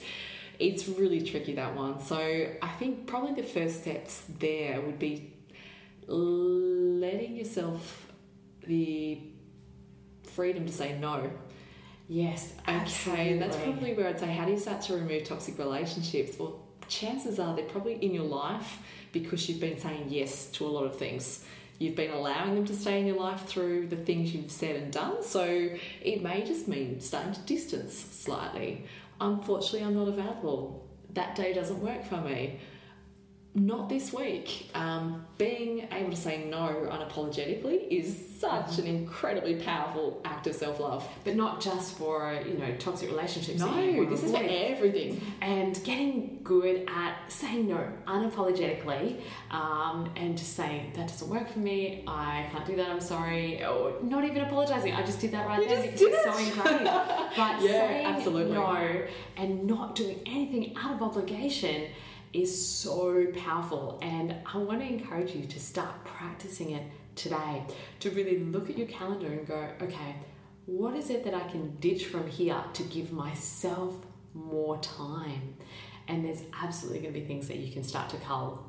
it's 0.59 0.87
really 0.87 1.21
tricky 1.21 1.53
that 1.55 1.75
one. 1.75 1.99
So 2.01 2.17
I 2.61 2.69
think 2.79 3.07
probably 3.07 3.33
the 3.41 3.47
first 3.47 3.81
steps 3.81 4.23
there 4.39 4.81
would 4.81 4.99
be 4.99 5.33
letting 6.07 7.35
yourself 7.35 8.07
the 8.65 9.32
freedom 10.33 10.65
to 10.65 10.73
say 10.73 10.97
no. 10.97 11.31
Yes, 12.09 12.53
Okay, 12.67 13.31
and 13.31 13.41
that's 13.41 13.55
probably 13.55 13.93
where 13.93 14.07
I'd 14.07 14.19
say, 14.19 14.27
how 14.27 14.45
do 14.45 14.51
you 14.51 14.59
start 14.59 14.81
to 14.83 14.95
remove 14.95 15.23
toxic 15.23 15.57
relationships? 15.57 16.37
Well, 16.37 16.59
chances 16.87 17.39
are 17.39 17.55
they're 17.55 17.65
probably 17.65 17.95
in 17.95 18.13
your 18.13 18.25
life 18.25 18.79
because 19.13 19.47
you've 19.47 19.61
been 19.61 19.79
saying 19.79 20.07
yes 20.09 20.47
to 20.47 20.65
a 20.65 20.67
lot 20.67 20.83
of 20.83 20.97
things. 20.97 21.45
You've 21.79 21.95
been 21.95 22.11
allowing 22.11 22.55
them 22.55 22.65
to 22.65 22.75
stay 22.75 22.99
in 22.99 23.07
your 23.07 23.17
life 23.17 23.45
through 23.45 23.87
the 23.87 23.95
things 23.95 24.33
you've 24.33 24.51
said 24.51 24.75
and 24.75 24.91
done. 24.91 25.23
So 25.23 25.69
it 26.01 26.21
may 26.21 26.43
just 26.45 26.67
mean 26.67 26.99
starting 26.99 27.33
to 27.33 27.41
distance 27.41 27.93
slightly. 27.93 28.85
Unfortunately, 29.19 29.83
I'm 29.83 29.95
not 29.95 30.07
available. 30.07 30.87
That 31.13 31.35
day 31.35 31.53
doesn't 31.53 31.79
work 31.79 32.05
for 32.05 32.21
me. 32.21 32.59
Not 33.55 33.87
this 33.87 34.11
week. 34.11 34.71
Um, 34.73 35.25
being 35.37 35.87
able 35.91 36.09
to 36.09 36.15
say 36.15 36.45
no 36.49 36.87
unapologetically 36.91 37.87
is 37.87 38.17
such 38.39 38.79
an 38.79 38.87
incredibly 38.87 39.55
powerful 39.55 40.21
act 40.25 40.47
of 40.47 40.55
self 40.55 40.79
love. 40.79 41.07
But 41.23 41.35
not 41.35 41.61
just 41.61 41.95
for, 41.97 42.33
you 42.47 42.57
know, 42.57 42.75
toxic 42.77 43.09
relationships. 43.09 43.59
No, 43.59 44.05
this 44.05 44.23
is 44.23 44.31
for 44.31 44.37
everything. 44.43 45.21
and 45.41 45.79
getting 45.83 46.39
good 46.43 46.89
at 46.89 47.31
saying 47.31 47.69
no 47.69 47.87
unapologetically 48.07 49.21
um, 49.51 50.09
and 50.15 50.37
just 50.37 50.55
saying 50.55 50.91
that 50.95 51.07
doesn't 51.07 51.29
work 51.29 51.47
for 51.49 51.59
me 51.59 52.03
i 52.07 52.45
can't 52.51 52.65
do 52.65 52.75
that 52.75 52.89
i'm 52.89 52.99
sorry 52.99 53.63
or 53.63 53.93
not 54.03 54.23
even 54.25 54.39
apologizing 54.43 54.93
i 54.93 55.01
just 55.05 55.21
did 55.21 55.31
that 55.31 55.47
right 55.47 55.61
You 55.63 55.69
just 55.69 55.83
because 55.83 55.99
did 55.99 56.13
it's 56.13 56.23
so 56.25 56.37
it. 56.37 56.47
ingrained 56.47 56.85
but 57.37 57.61
Yeah, 57.61 57.87
saying 57.87 58.05
absolutely. 58.07 58.53
no 58.53 59.03
and 59.37 59.63
not 59.65 59.95
doing 59.95 60.19
anything 60.25 60.75
out 60.77 60.93
of 60.95 61.01
obligation 61.01 61.85
is 62.33 62.67
so 62.67 63.25
powerful 63.37 63.99
and 64.01 64.35
i 64.51 64.57
want 64.57 64.79
to 64.79 64.85
encourage 64.85 65.35
you 65.35 65.45
to 65.45 65.59
start 65.59 66.03
practicing 66.03 66.71
it 66.71 66.83
today 67.15 67.63
to 67.99 68.09
really 68.11 68.39
look 68.39 68.69
at 68.69 68.77
your 68.77 68.87
calendar 68.87 69.27
and 69.27 69.47
go 69.47 69.69
okay 69.81 70.15
what 70.65 70.95
is 70.95 71.09
it 71.09 71.23
that 71.23 71.33
i 71.33 71.47
can 71.49 71.75
ditch 71.77 72.05
from 72.07 72.27
here 72.27 72.61
to 72.73 72.83
give 72.83 73.11
myself 73.11 73.93
more 74.33 74.77
time 74.79 75.55
and 76.07 76.25
there's 76.25 76.41
absolutely 76.61 76.99
going 76.99 77.13
to 77.13 77.19
be 77.19 77.25
things 77.25 77.47
that 77.47 77.57
you 77.57 77.71
can 77.71 77.83
start 77.83 78.09
to 78.09 78.17
cull 78.17 78.67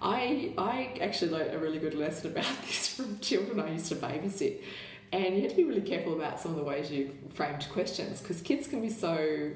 I 0.00 0.52
I 0.56 0.96
actually 1.00 1.32
learned 1.32 1.54
a 1.54 1.58
really 1.58 1.78
good 1.78 1.94
lesson 1.94 2.30
about 2.32 2.44
this 2.66 2.88
from 2.88 3.18
children 3.18 3.60
I 3.60 3.72
used 3.72 3.86
to 3.86 3.96
babysit. 3.96 4.62
And 5.10 5.36
you 5.36 5.42
have 5.42 5.52
to 5.52 5.56
be 5.56 5.64
really 5.64 5.80
careful 5.80 6.14
about 6.14 6.38
some 6.38 6.50
of 6.50 6.58
the 6.58 6.64
ways 6.64 6.90
you 6.90 7.16
framed 7.30 7.66
questions 7.72 8.20
because 8.20 8.42
kids 8.42 8.68
can 8.68 8.82
be 8.82 8.90
so 8.90 9.50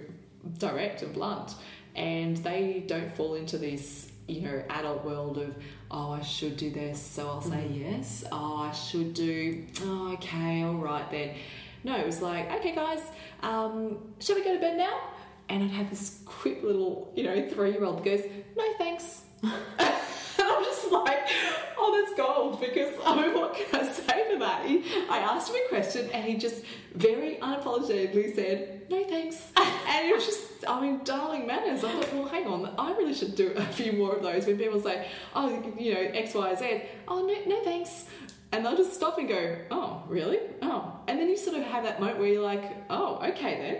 direct 0.58 1.02
and 1.02 1.12
blunt 1.12 1.54
and 1.94 2.36
they 2.38 2.84
don't 2.86 3.12
fall 3.14 3.34
into 3.34 3.58
this, 3.58 4.10
you 4.26 4.42
know, 4.42 4.62
adult 4.70 5.04
world 5.04 5.38
of, 5.38 5.54
oh, 5.90 6.12
I 6.12 6.22
should 6.22 6.56
do 6.56 6.70
this, 6.70 7.00
so 7.00 7.28
I'll 7.28 7.42
say 7.42 7.68
yes. 7.72 8.24
Oh, 8.32 8.56
I 8.58 8.72
should 8.72 9.14
do, 9.14 9.64
oh, 9.82 10.12
okay, 10.14 10.62
all 10.62 10.74
right 10.74 11.08
then. 11.10 11.34
No, 11.84 11.96
it 11.96 12.06
was 12.06 12.22
like, 12.22 12.50
okay, 12.52 12.74
guys, 12.74 13.02
um, 13.42 13.98
shall 14.20 14.36
we 14.36 14.44
go 14.44 14.54
to 14.54 14.60
bed 14.60 14.78
now? 14.78 15.00
And 15.48 15.64
I'd 15.64 15.70
have 15.70 15.90
this 15.90 16.20
quick 16.24 16.62
little, 16.62 17.12
you 17.16 17.24
know, 17.24 17.48
three 17.48 17.72
year 17.72 17.84
old 17.84 18.04
goes, 18.04 18.22
no 18.56 18.64
thanks. 18.78 19.22
I'm 20.56 20.64
just 20.64 20.90
like, 20.92 21.20
oh, 21.78 22.00
that's 22.00 22.16
gold 22.16 22.60
because 22.60 22.94
I 23.04 23.20
mean, 23.20 23.34
what 23.34 23.54
can 23.54 23.80
I 23.80 23.92
say 23.92 24.32
to 24.32 24.38
that? 24.38 24.66
He, 24.66 24.84
I 25.08 25.18
asked 25.18 25.48
him 25.48 25.56
a 25.64 25.68
question 25.68 26.10
and 26.10 26.24
he 26.24 26.36
just 26.36 26.64
very 26.94 27.36
unapologetically 27.36 28.34
said, 28.34 28.82
no 28.90 29.04
thanks. 29.04 29.50
And 29.84 30.08
it 30.08 30.14
was 30.14 30.24
just, 30.24 30.66
I 30.66 30.80
mean, 30.80 31.00
darling 31.04 31.46
manners. 31.46 31.84
I 31.84 31.92
thought, 31.92 32.14
well, 32.14 32.26
hang 32.26 32.46
on, 32.46 32.74
I 32.78 32.92
really 32.92 33.12
should 33.12 33.34
do 33.36 33.52
a 33.56 33.62
few 33.62 33.92
more 33.92 34.16
of 34.16 34.22
those 34.22 34.46
when 34.46 34.56
people 34.56 34.80
say, 34.80 35.06
oh, 35.34 35.50
you 35.78 35.92
know, 35.92 36.00
X, 36.00 36.34
Y, 36.34 36.54
Z. 36.54 36.82
Oh, 37.06 37.26
no, 37.26 37.34
no 37.46 37.62
thanks. 37.62 38.06
And 38.52 38.64
they'll 38.64 38.76
just 38.76 38.94
stop 38.94 39.18
and 39.18 39.28
go, 39.28 39.56
oh, 39.70 40.02
really? 40.08 40.38
Oh. 40.62 40.98
And 41.08 41.18
then 41.18 41.28
you 41.28 41.36
sort 41.36 41.56
of 41.56 41.64
have 41.64 41.84
that 41.84 42.00
moment 42.00 42.20
where 42.20 42.28
you're 42.28 42.42
like, 42.42 42.64
oh, 42.90 43.16
okay 43.30 43.58
then. 43.58 43.78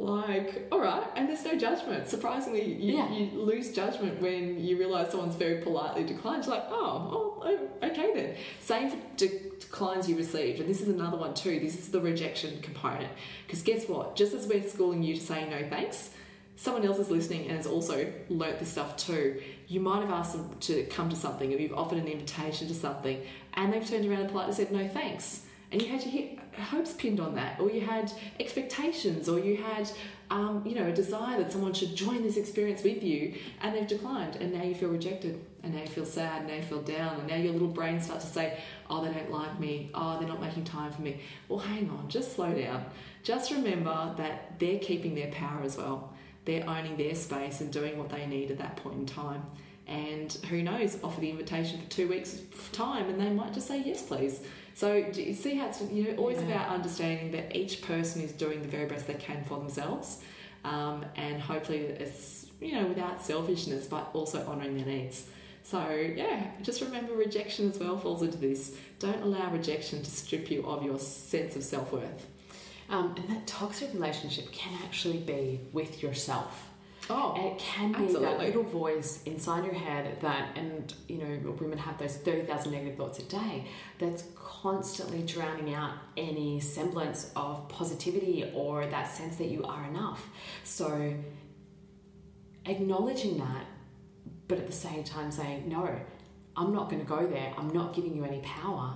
Like, 0.00 0.66
all 0.72 0.80
right, 0.80 1.04
and 1.14 1.28
there's 1.28 1.44
no 1.44 1.58
judgment. 1.58 2.08
Surprisingly, 2.08 2.72
you, 2.74 2.96
Yeah. 2.96 3.12
you 3.12 3.38
lose 3.38 3.70
judgment 3.70 4.20
when 4.22 4.58
you 4.58 4.78
realise 4.78 5.10
someone's 5.10 5.34
very 5.36 5.60
politely 5.60 6.04
declined. 6.04 6.46
You're 6.46 6.54
like, 6.54 6.64
oh, 6.70 7.36
oh, 7.42 7.42
oh, 7.82 7.86
okay 7.86 8.10
then. 8.14 8.34
Same 8.60 8.88
for 8.90 8.96
de- 9.18 9.50
declines 9.60 10.08
you 10.08 10.16
received, 10.16 10.58
and 10.58 10.68
this 10.68 10.80
is 10.80 10.88
another 10.88 11.18
one 11.18 11.34
too. 11.34 11.60
This 11.60 11.78
is 11.78 11.88
the 11.90 12.00
rejection 12.00 12.60
component. 12.62 13.12
Because 13.46 13.60
guess 13.62 13.86
what? 13.90 14.16
Just 14.16 14.32
as 14.32 14.46
we're 14.46 14.66
schooling 14.66 15.02
you 15.02 15.14
to 15.16 15.20
say 15.20 15.46
no 15.50 15.68
thanks, 15.68 16.10
someone 16.56 16.84
else 16.86 16.98
is 16.98 17.10
listening 17.10 17.42
and 17.48 17.56
has 17.58 17.66
also 17.66 18.10
learnt 18.30 18.58
this 18.58 18.70
stuff 18.70 18.96
too. 18.96 19.42
You 19.68 19.80
might 19.80 20.00
have 20.00 20.10
asked 20.10 20.32
them 20.32 20.56
to 20.60 20.84
come 20.86 21.10
to 21.10 21.16
something, 21.16 21.52
or 21.52 21.58
you've 21.58 21.74
offered 21.74 21.98
an 21.98 22.08
invitation 22.08 22.68
to 22.68 22.74
something, 22.74 23.20
and 23.52 23.70
they've 23.70 23.86
turned 23.86 24.06
around 24.06 24.20
and 24.20 24.30
politely 24.30 24.54
said 24.54 24.72
no 24.72 24.88
thanks. 24.88 25.44
And 25.70 25.82
you 25.82 25.88
had 25.88 26.00
your 26.02 26.10
he- 26.10 26.39
hopes 26.60 26.92
pinned 26.92 27.20
on 27.20 27.34
that, 27.34 27.60
or 27.60 27.70
you 27.70 27.80
had 27.80 28.12
expectations, 28.38 29.28
or 29.28 29.38
you 29.38 29.56
had, 29.56 29.90
um, 30.30 30.62
you 30.64 30.74
know, 30.74 30.86
a 30.86 30.92
desire 30.92 31.38
that 31.42 31.52
someone 31.52 31.72
should 31.72 31.94
join 31.94 32.22
this 32.22 32.36
experience 32.36 32.82
with 32.82 33.02
you, 33.02 33.34
and 33.62 33.74
they've 33.74 33.86
declined, 33.86 34.36
and 34.36 34.52
now 34.52 34.62
you 34.62 34.74
feel 34.74 34.90
rejected, 34.90 35.44
and 35.62 35.74
now 35.74 35.80
you 35.80 35.86
feel 35.86 36.06
sad, 36.06 36.40
and 36.42 36.48
now 36.48 36.54
you 36.56 36.62
feel 36.62 36.82
down, 36.82 37.18
and 37.18 37.28
now 37.28 37.36
your 37.36 37.52
little 37.52 37.68
brain 37.68 38.00
starts 38.00 38.24
to 38.24 38.30
say, 38.30 38.58
"Oh, 38.88 39.04
they 39.04 39.12
don't 39.12 39.30
like 39.30 39.58
me. 39.58 39.90
Oh, 39.94 40.18
they're 40.18 40.28
not 40.28 40.40
making 40.40 40.64
time 40.64 40.92
for 40.92 41.02
me." 41.02 41.20
Well, 41.48 41.58
hang 41.58 41.90
on, 41.90 42.08
just 42.08 42.34
slow 42.34 42.52
down. 42.54 42.84
Just 43.22 43.50
remember 43.50 44.14
that 44.16 44.58
they're 44.58 44.78
keeping 44.78 45.14
their 45.14 45.30
power 45.30 45.62
as 45.62 45.76
well. 45.76 46.12
They're 46.44 46.68
owning 46.68 46.96
their 46.96 47.14
space 47.14 47.60
and 47.60 47.72
doing 47.72 47.98
what 47.98 48.08
they 48.08 48.26
need 48.26 48.50
at 48.50 48.58
that 48.58 48.76
point 48.76 48.96
in 48.96 49.06
time. 49.06 49.42
And 49.86 50.32
who 50.48 50.62
knows, 50.62 50.98
offer 51.02 51.20
the 51.20 51.30
invitation 51.30 51.80
for 51.80 51.90
two 51.90 52.08
weeks' 52.08 52.40
time, 52.72 53.08
and 53.08 53.20
they 53.20 53.28
might 53.30 53.52
just 53.52 53.66
say 53.66 53.82
yes, 53.84 54.02
please. 54.02 54.40
So 54.74 55.02
do 55.12 55.22
you 55.22 55.34
see 55.34 55.56
how 55.56 55.66
it's 55.66 55.80
you 55.82 56.04
know 56.04 56.16
always 56.16 56.38
Yeah. 56.38 56.46
about 56.48 56.68
understanding 56.70 57.32
that 57.32 57.54
each 57.56 57.82
person 57.82 58.22
is 58.22 58.32
doing 58.32 58.62
the 58.62 58.68
very 58.68 58.86
best 58.86 59.06
they 59.06 59.14
can 59.14 59.44
for 59.44 59.58
themselves, 59.58 60.18
um, 60.64 61.04
and 61.16 61.40
hopefully 61.40 61.78
it's 61.78 62.46
you 62.60 62.72
know 62.72 62.86
without 62.86 63.22
selfishness, 63.24 63.86
but 63.86 64.10
also 64.14 64.44
honouring 64.46 64.76
their 64.76 64.86
needs. 64.86 65.26
So 65.62 65.90
yeah, 65.90 66.52
just 66.62 66.80
remember 66.80 67.12
rejection 67.14 67.68
as 67.70 67.78
well 67.78 67.98
falls 67.98 68.22
into 68.22 68.38
this. 68.38 68.74
Don't 68.98 69.22
allow 69.22 69.50
rejection 69.50 70.02
to 70.02 70.10
strip 70.10 70.50
you 70.50 70.64
of 70.66 70.82
your 70.82 70.98
sense 70.98 71.56
of 71.56 71.62
self 71.62 71.92
worth. 71.92 72.26
Um, 72.88 73.14
and 73.16 73.28
that 73.28 73.46
toxic 73.46 73.92
relationship 73.92 74.50
can 74.52 74.76
actually 74.84 75.18
be 75.18 75.60
with 75.72 76.02
yourself. 76.02 76.69
And 77.36 77.46
it 77.46 77.58
can 77.58 77.92
be 77.92 78.04
absolutely. 78.04 78.26
that 78.26 78.38
little 78.38 78.62
voice 78.62 79.22
inside 79.24 79.64
your 79.64 79.74
head 79.74 80.20
that, 80.20 80.56
and 80.56 80.92
you 81.08 81.18
know, 81.18 81.52
women 81.60 81.78
have 81.78 81.98
those 81.98 82.16
30,000 82.16 82.72
negative 82.72 82.96
thoughts 82.96 83.18
a 83.18 83.22
day 83.24 83.66
that's 83.98 84.24
constantly 84.34 85.22
drowning 85.22 85.74
out 85.74 85.94
any 86.16 86.60
semblance 86.60 87.32
of 87.34 87.68
positivity 87.68 88.50
or 88.54 88.86
that 88.86 89.10
sense 89.10 89.36
that 89.36 89.48
you 89.48 89.64
are 89.64 89.84
enough. 89.88 90.28
So, 90.64 91.14
acknowledging 92.66 93.38
that, 93.38 93.66
but 94.48 94.58
at 94.58 94.66
the 94.66 94.72
same 94.72 95.02
time 95.04 95.30
saying, 95.32 95.68
no, 95.68 95.88
I'm 96.56 96.72
not 96.72 96.90
going 96.90 97.00
to 97.00 97.08
go 97.08 97.26
there, 97.26 97.52
I'm 97.56 97.70
not 97.70 97.94
giving 97.94 98.14
you 98.14 98.24
any 98.24 98.40
power. 98.40 98.94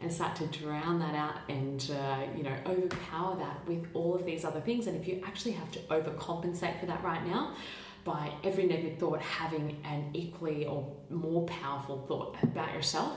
And 0.00 0.12
start 0.12 0.36
to 0.36 0.46
drown 0.48 0.98
that 0.98 1.14
out 1.14 1.36
and, 1.48 1.90
uh, 1.90 2.26
you 2.36 2.42
know, 2.42 2.54
overpower 2.66 3.36
that 3.36 3.66
with 3.66 3.86
all 3.94 4.14
of 4.14 4.26
these 4.26 4.44
other 4.44 4.60
things. 4.60 4.86
And 4.86 5.00
if 5.00 5.08
you 5.08 5.22
actually 5.24 5.52
have 5.52 5.70
to 5.72 5.78
overcompensate 5.78 6.78
for 6.78 6.86
that 6.86 7.02
right 7.02 7.24
now, 7.26 7.54
by 8.04 8.30
every 8.44 8.66
negative 8.66 8.98
thought 8.98 9.20
having 9.20 9.80
an 9.84 10.10
equally 10.12 10.66
or 10.66 10.94
more 11.08 11.46
powerful 11.46 12.04
thought 12.06 12.36
about 12.42 12.72
yourself, 12.74 13.14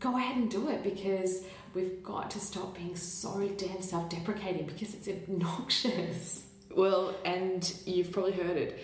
go 0.00 0.16
ahead 0.16 0.36
and 0.36 0.50
do 0.50 0.68
it 0.68 0.82
because 0.82 1.44
we've 1.74 2.02
got 2.02 2.30
to 2.30 2.40
stop 2.40 2.76
being 2.76 2.96
so 2.96 3.46
damn 3.56 3.82
self 3.82 4.08
deprecating 4.08 4.66
because 4.66 4.94
it's 4.94 5.08
obnoxious. 5.08 6.46
Well, 6.74 7.14
and 7.24 7.72
you've 7.86 8.10
probably 8.10 8.32
heard 8.32 8.56
it. 8.56 8.80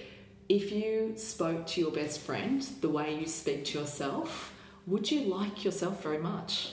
If 0.48 0.70
you 0.70 1.14
spoke 1.16 1.66
to 1.68 1.81
your 1.81 1.90
best 1.90 2.20
friend 2.20 2.62
the 2.81 2.88
way 2.88 3.14
you 3.18 3.26
speak 3.26 3.64
to 3.66 3.81
yourself, 3.81 4.55
would 4.87 5.11
you 5.11 5.22
like 5.22 5.64
yourself 5.64 6.03
very 6.03 6.18
much? 6.18 6.72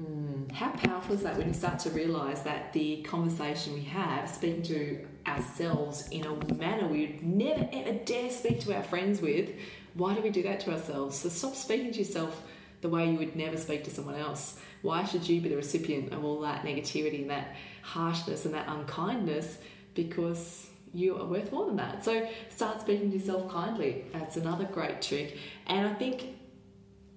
Mm. 0.00 0.52
How 0.52 0.70
powerful 0.70 1.14
is 1.14 1.22
that 1.22 1.38
when 1.38 1.48
you 1.48 1.54
start 1.54 1.78
to 1.80 1.90
realize 1.90 2.42
that 2.42 2.72
the 2.72 3.02
conversation 3.02 3.72
we 3.72 3.82
have, 3.84 4.28
speaking 4.28 4.62
to 4.64 5.06
ourselves 5.26 6.08
in 6.10 6.24
a 6.26 6.54
manner 6.54 6.86
we 6.86 7.06
would 7.06 7.22
never 7.22 7.68
ever 7.72 7.92
dare 8.04 8.30
speak 8.30 8.60
to 8.60 8.74
our 8.74 8.82
friends 8.82 9.22
with, 9.22 9.50
why 9.94 10.14
do 10.14 10.20
we 10.20 10.30
do 10.30 10.42
that 10.42 10.60
to 10.60 10.72
ourselves? 10.72 11.16
So 11.16 11.30
stop 11.30 11.54
speaking 11.54 11.92
to 11.92 11.98
yourself 11.98 12.42
the 12.82 12.90
way 12.90 13.10
you 13.10 13.18
would 13.18 13.36
never 13.36 13.56
speak 13.56 13.84
to 13.84 13.90
someone 13.90 14.16
else. 14.16 14.58
Why 14.82 15.04
should 15.04 15.26
you 15.26 15.40
be 15.40 15.48
the 15.48 15.56
recipient 15.56 16.12
of 16.12 16.24
all 16.24 16.40
that 16.42 16.62
negativity 16.62 17.22
and 17.22 17.30
that 17.30 17.56
harshness 17.82 18.44
and 18.44 18.52
that 18.54 18.68
unkindness? 18.68 19.58
Because 19.94 20.68
you 20.92 21.16
are 21.16 21.24
worth 21.24 21.50
more 21.52 21.66
than 21.66 21.76
that. 21.76 22.04
So 22.04 22.28
start 22.50 22.82
speaking 22.82 23.10
to 23.10 23.16
yourself 23.16 23.50
kindly. 23.50 24.04
That's 24.12 24.36
another 24.36 24.64
great 24.64 25.00
trick. 25.00 25.38
And 25.66 25.86
I 25.86 25.94
think 25.94 26.36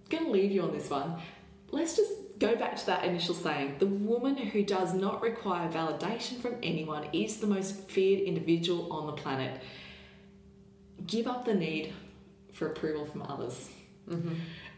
going 0.09 0.25
to 0.25 0.31
leave 0.31 0.51
you 0.51 0.63
on 0.63 0.71
this 0.71 0.89
one. 0.89 1.21
Let's 1.71 1.95
just 1.95 2.13
go 2.39 2.55
back 2.55 2.77
to 2.77 2.85
that 2.87 3.03
initial 3.03 3.35
saying. 3.35 3.75
The 3.79 3.85
woman 3.85 4.37
who 4.37 4.63
does 4.63 4.93
not 4.93 5.21
require 5.21 5.69
validation 5.69 6.41
from 6.41 6.55
anyone 6.63 7.07
is 7.13 7.37
the 7.37 7.47
most 7.47 7.89
feared 7.89 8.21
individual 8.21 8.91
on 8.91 9.07
the 9.07 9.13
planet. 9.13 9.61
Give 11.05 11.27
up 11.27 11.45
the 11.45 11.53
need 11.53 11.93
for 12.53 12.67
approval 12.67 13.05
from 13.05 13.23
others. 13.23 13.69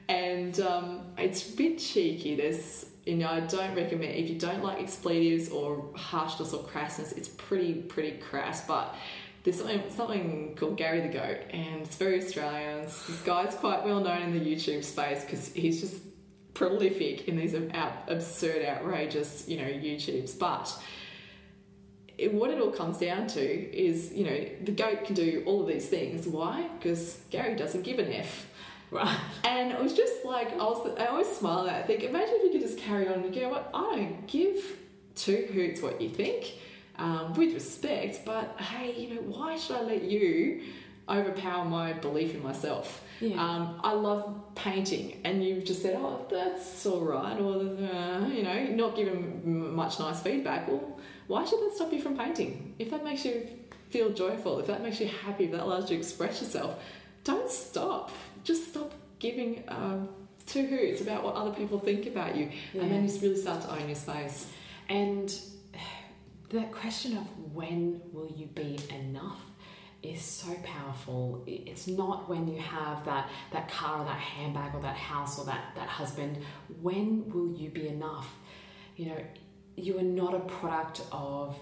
And 0.09 0.59
um, 0.59 1.01
it's 1.17 1.53
a 1.53 1.55
bit 1.55 1.77
cheeky. 1.77 2.35
There's, 2.35 2.87
you 3.05 3.15
know, 3.15 3.29
I 3.29 3.41
don't 3.41 3.75
recommend 3.75 4.15
if 4.15 4.29
you 4.29 4.37
don't 4.37 4.63
like 4.63 4.79
expletives 4.79 5.49
or 5.49 5.91
harshness 5.95 6.53
or 6.53 6.63
crassness. 6.63 7.15
It's 7.15 7.29
pretty, 7.29 7.75
pretty 7.75 8.17
crass. 8.17 8.65
But 8.67 8.95
there's 9.43 9.57
something, 9.57 9.83
something 9.89 10.55
called 10.55 10.77
Gary 10.77 11.01
the 11.01 11.07
Goat, 11.07 11.37
and 11.51 11.81
it's 11.81 11.95
very 11.95 12.21
Australian. 12.23 12.83
This 12.83 13.21
guy's 13.23 13.55
quite 13.55 13.85
well 13.85 13.99
known 13.99 14.21
in 14.21 14.33
the 14.33 14.39
YouTube 14.39 14.83
space 14.83 15.23
because 15.23 15.53
he's 15.53 15.81
just 15.81 16.03
prolific 16.53 17.27
in 17.27 17.37
these 17.37 17.53
absurd, 17.53 18.65
outrageous, 18.65 19.47
you 19.47 19.57
know, 19.57 19.63
YouTubes. 19.63 20.37
But 20.37 20.77
it, 22.17 22.33
what 22.33 22.51
it 22.51 22.59
all 22.59 22.71
comes 22.71 22.97
down 22.97 23.27
to 23.27 23.41
is, 23.41 24.13
you 24.13 24.25
know, 24.25 24.45
the 24.63 24.71
goat 24.71 25.05
can 25.05 25.15
do 25.15 25.43
all 25.45 25.61
of 25.61 25.67
these 25.67 25.87
things. 25.87 26.27
Why? 26.27 26.67
Because 26.77 27.21
Gary 27.29 27.55
doesn't 27.55 27.83
give 27.83 27.99
an 27.99 28.11
F. 28.11 28.47
Right. 28.91 29.17
And 29.45 29.71
it 29.71 29.81
was 29.81 29.93
just 29.93 30.25
like 30.25 30.51
I 30.51 30.57
was. 30.57 30.99
I 30.99 31.05
always 31.05 31.27
smile 31.27 31.65
at. 31.69 31.77
it. 31.77 31.83
I 31.83 31.87
think, 31.87 32.03
imagine 32.03 32.35
if 32.35 32.43
you 32.43 32.51
could 32.51 32.67
just 32.67 32.77
carry 32.77 33.07
on 33.07 33.23
and 33.23 33.33
go, 33.33 33.47
"What? 33.47 33.69
I 33.73 33.95
don't 33.95 34.27
give 34.27 34.77
two 35.15 35.47
hoots 35.53 35.81
what 35.81 36.01
you 36.01 36.09
think, 36.09 36.55
um, 36.97 37.33
with 37.33 37.53
respect. 37.53 38.25
But 38.25 38.59
hey, 38.59 38.93
you 38.93 39.15
know, 39.15 39.21
why 39.21 39.57
should 39.57 39.77
I 39.77 39.81
let 39.81 40.03
you 40.03 40.63
overpower 41.07 41.65
my 41.65 41.93
belief 41.93 42.33
in 42.33 42.43
myself? 42.43 43.03
Yeah. 43.21 43.39
Um, 43.41 43.79
I 43.83 43.93
love 43.93 44.55
painting, 44.55 45.21
and 45.23 45.43
you've 45.43 45.63
just 45.63 45.81
said, 45.83 45.95
"Oh, 45.95 46.25
that's 46.29 46.85
all 46.87 47.01
right," 47.01 47.39
or 47.39 47.53
uh, 47.61 48.27
you 48.27 48.41
know, 48.43 48.63
not 48.71 48.95
giving 48.95 49.41
m- 49.45 49.75
much 49.75 49.99
nice 49.99 50.21
feedback. 50.21 50.67
Well, 50.67 50.99
why 51.27 51.45
should 51.45 51.59
that 51.61 51.73
stop 51.75 51.93
you 51.93 52.01
from 52.01 52.17
painting? 52.17 52.73
If 52.79 52.89
that 52.91 53.03
makes 53.03 53.23
you 53.23 53.47
feel 53.89 54.09
joyful, 54.11 54.59
if 54.59 54.67
that 54.67 54.81
makes 54.81 54.99
you 54.99 55.07
happy, 55.07 55.45
if 55.45 55.51
that 55.51 55.61
allows 55.61 55.83
you 55.83 55.97
to 55.97 56.01
express 56.01 56.41
yourself, 56.41 56.81
don't 57.23 57.49
stop. 57.49 58.11
Just 58.43 58.69
stop 58.69 58.91
giving 59.19 59.63
um, 59.67 60.09
two 60.47 60.65
hoots 60.65 61.01
about 61.01 61.23
what 61.23 61.35
other 61.35 61.51
people 61.51 61.77
think 61.79 62.07
about 62.07 62.35
you, 62.35 62.49
and 62.73 62.91
then 62.91 63.07
you 63.07 63.19
really 63.21 63.37
start 63.39 63.61
to 63.61 63.71
own 63.71 63.85
your 63.87 63.95
space. 63.95 64.47
And 64.89 65.31
that 66.49 66.71
question 66.71 67.17
of 67.17 67.25
when 67.53 68.01
will 68.11 68.31
you 68.35 68.47
be 68.47 68.79
enough 68.89 69.41
is 70.03 70.21
so 70.21 70.53
powerful. 70.63 71.43
It's 71.45 71.87
not 71.87 72.27
when 72.27 72.47
you 72.47 72.59
have 72.59 73.05
that, 73.05 73.29
that 73.51 73.69
car 73.69 74.01
or 74.01 74.05
that 74.05 74.19
handbag 74.19 74.73
or 74.73 74.81
that 74.81 74.95
house 74.95 75.37
or 75.37 75.45
that, 75.45 75.75
that 75.75 75.87
husband. 75.87 76.37
When 76.81 77.29
will 77.29 77.53
you 77.53 77.69
be 77.69 77.87
enough? 77.87 78.27
You 78.95 79.07
know, 79.07 79.17
you 79.75 79.97
are 79.99 80.03
not 80.03 80.33
a 80.33 80.39
product 80.39 81.01
of 81.11 81.59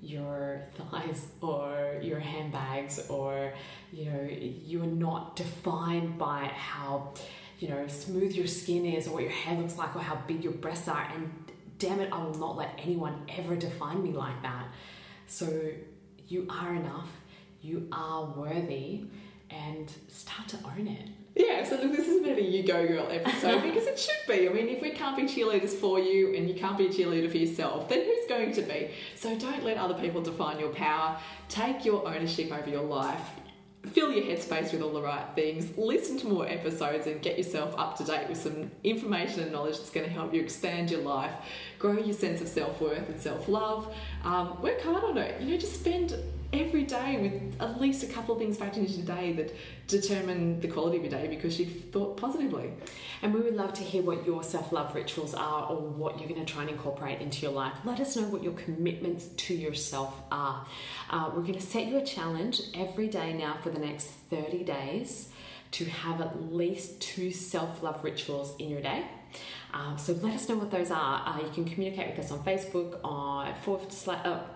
your 0.00 0.62
thighs 0.74 1.26
or 1.40 1.98
your 2.02 2.18
handbags 2.18 3.08
or 3.08 3.52
you 3.92 4.06
know 4.06 4.28
you 4.30 4.82
are 4.82 4.86
not 4.86 5.36
defined 5.36 6.18
by 6.18 6.50
how 6.56 7.12
you 7.60 7.68
know 7.68 7.86
smooth 7.86 8.32
your 8.32 8.48
skin 8.48 8.84
is 8.84 9.06
or 9.06 9.14
what 9.14 9.22
your 9.22 9.30
hair 9.30 9.56
looks 9.56 9.78
like 9.78 9.94
or 9.94 10.00
how 10.00 10.16
big 10.26 10.42
your 10.42 10.52
breasts 10.54 10.88
are 10.88 11.08
and 11.14 11.32
damn 11.78 12.00
it 12.00 12.12
i 12.12 12.22
will 12.22 12.34
not 12.34 12.56
let 12.56 12.74
anyone 12.78 13.24
ever 13.38 13.54
define 13.54 14.02
me 14.02 14.10
like 14.10 14.42
that 14.42 14.66
so 15.28 15.70
you 16.26 16.48
are 16.50 16.74
enough 16.74 17.08
you 17.62 17.88
are 17.92 18.24
worthy 18.24 19.04
and 19.50 19.92
start 20.08 20.48
to 20.48 20.58
own 20.64 20.86
it 20.86 21.08
Yeah, 21.34 21.64
so 21.64 21.76
look, 21.76 21.92
this 21.96 22.08
is 22.08 22.20
a 22.20 22.22
bit 22.22 22.32
of 22.32 22.38
a 22.38 22.42
you 22.42 22.62
go 22.62 22.86
girl 22.86 23.08
episode 23.10 23.62
because 23.68 23.86
it 23.86 23.98
should 23.98 24.26
be. 24.28 24.48
I 24.48 24.52
mean, 24.52 24.68
if 24.68 24.82
we 24.82 24.90
can't 24.90 25.16
be 25.16 25.22
cheerleaders 25.22 25.70
for 25.70 25.98
you 25.98 26.34
and 26.34 26.48
you 26.48 26.54
can't 26.54 26.76
be 26.76 26.86
a 26.86 26.90
cheerleader 26.90 27.30
for 27.30 27.38
yourself, 27.38 27.88
then 27.88 28.04
who's 28.04 28.28
going 28.28 28.52
to 28.52 28.62
be? 28.62 28.90
So 29.16 29.38
don't 29.38 29.64
let 29.64 29.78
other 29.78 29.94
people 29.94 30.20
define 30.20 30.58
your 30.58 30.70
power. 30.70 31.18
Take 31.48 31.84
your 31.84 32.06
ownership 32.06 32.52
over 32.52 32.68
your 32.68 32.82
life. 32.82 33.22
Fill 33.92 34.12
your 34.12 34.24
headspace 34.24 34.72
with 34.72 34.82
all 34.82 34.92
the 34.92 35.02
right 35.02 35.26
things. 35.34 35.76
Listen 35.76 36.18
to 36.18 36.28
more 36.28 36.46
episodes 36.46 37.06
and 37.06 37.20
get 37.20 37.36
yourself 37.36 37.74
up 37.76 37.96
to 37.96 38.04
date 38.04 38.28
with 38.28 38.38
some 38.38 38.70
information 38.84 39.40
and 39.40 39.50
knowledge 39.50 39.78
that's 39.78 39.90
going 39.90 40.06
to 40.06 40.12
help 40.12 40.32
you 40.32 40.40
expand 40.40 40.90
your 40.90 41.00
life, 41.00 41.32
grow 41.80 41.98
your 41.98 42.14
sense 42.14 42.40
of 42.40 42.46
self 42.46 42.80
worth 42.80 43.08
and 43.08 43.20
self 43.20 43.48
love. 43.48 43.92
Um, 44.22 44.60
work 44.62 44.80
hard 44.82 45.02
on 45.02 45.18
it. 45.18 45.40
You 45.40 45.50
know, 45.50 45.56
just 45.56 45.80
spend 45.80 46.14
every 46.52 46.82
day 46.82 47.18
with 47.18 47.60
at 47.60 47.80
least 47.80 48.02
a 48.02 48.06
couple 48.06 48.34
of 48.34 48.40
things 48.40 48.58
factored 48.58 48.78
into 48.78 48.92
your 48.92 49.06
day 49.06 49.32
that 49.32 49.54
determine 49.86 50.60
the 50.60 50.68
quality 50.68 50.98
of 50.98 51.02
your 51.04 51.10
day 51.10 51.26
because 51.28 51.58
you've 51.58 51.90
thought 51.90 52.16
positively. 52.16 52.72
And 53.22 53.32
we 53.32 53.40
would 53.40 53.54
love 53.54 53.72
to 53.74 53.82
hear 53.82 54.02
what 54.02 54.26
your 54.26 54.42
self 54.42 54.72
love 54.72 54.94
rituals 54.94 55.34
are 55.34 55.66
or 55.66 55.76
what 55.76 56.18
you're 56.18 56.28
going 56.28 56.44
to 56.44 56.52
try 56.52 56.62
and 56.62 56.70
incorporate 56.70 57.20
into 57.20 57.42
your 57.42 57.52
life. 57.52 57.74
Let 57.84 58.00
us 58.00 58.16
know 58.16 58.24
what 58.24 58.42
your 58.42 58.54
commitments 58.54 59.28
to 59.28 59.54
yourself 59.54 60.14
are. 60.30 60.66
Uh, 61.10 61.30
we're 61.34 61.42
going 61.42 61.54
to 61.54 61.60
set 61.60 61.86
you 61.86 61.98
a 61.98 62.04
challenge 62.04 62.60
every 62.74 63.08
day 63.08 63.32
now 63.32 63.56
for 63.62 63.70
the 63.70 63.78
next 63.78 64.06
30 64.30 64.64
days 64.64 65.28
to 65.72 65.86
have 65.86 66.20
at 66.20 66.52
least 66.52 67.00
two 67.00 67.30
self 67.30 67.82
love 67.82 68.04
rituals 68.04 68.54
in 68.58 68.68
your 68.68 68.82
day. 68.82 69.06
Um, 69.72 69.96
so 69.96 70.12
let 70.12 70.34
us 70.34 70.48
know 70.48 70.56
what 70.56 70.70
those 70.70 70.90
are. 70.90 71.22
Uh, 71.26 71.40
you 71.40 71.48
can 71.50 71.64
communicate 71.64 72.10
with 72.10 72.26
us 72.26 72.30
on 72.30 72.44
Facebook 72.44 73.00
on 73.02 73.48
uh, 73.48 73.54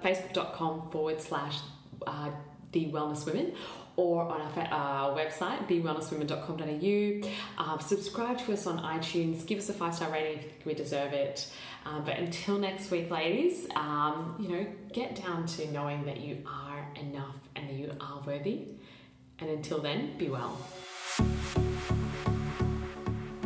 facebook.com 0.03 0.91
forward 0.91 1.23
slash 1.23 1.57
uh, 2.07 2.31
the 2.73 2.87
wellness 2.87 3.27
women 3.27 3.53
or 3.97 4.25
on 4.25 4.41
our 4.41 5.13
uh, 5.13 5.17
website 5.17 5.67
thewellnesswomen.com.au 5.69 7.63
um, 7.63 7.81
subscribe 7.81 8.39
to 8.39 8.53
us 8.53 8.67
on 8.67 8.79
itunes. 8.79 9.47
Give 9.47 9.59
us 9.59 9.69
a 9.69 9.73
five 9.73 9.95
star 9.95 10.11
rating 10.13 10.39
if 10.39 10.45
you 10.45 10.51
think 10.51 10.67
we 10.67 10.75
deserve 10.75 11.13
it. 11.13 11.51
Um, 11.87 12.05
but 12.05 12.19
until 12.19 12.59
next 12.59 12.91
week 12.91 13.11
ladies 13.11 13.67
um, 13.75 14.37
you 14.39 14.49
know 14.49 14.67
get 14.93 15.21
down 15.23 15.47
to 15.47 15.71
knowing 15.73 16.05
that 16.05 16.21
you 16.21 16.43
are 16.47 16.87
enough 17.01 17.37
and 17.55 17.69
that 17.69 17.75
you 17.75 17.93
are 18.01 18.21
worthy. 18.27 18.69
And 19.39 19.51
until 19.51 19.81
then 19.81 20.17
be 20.19 20.29
well 20.29 20.59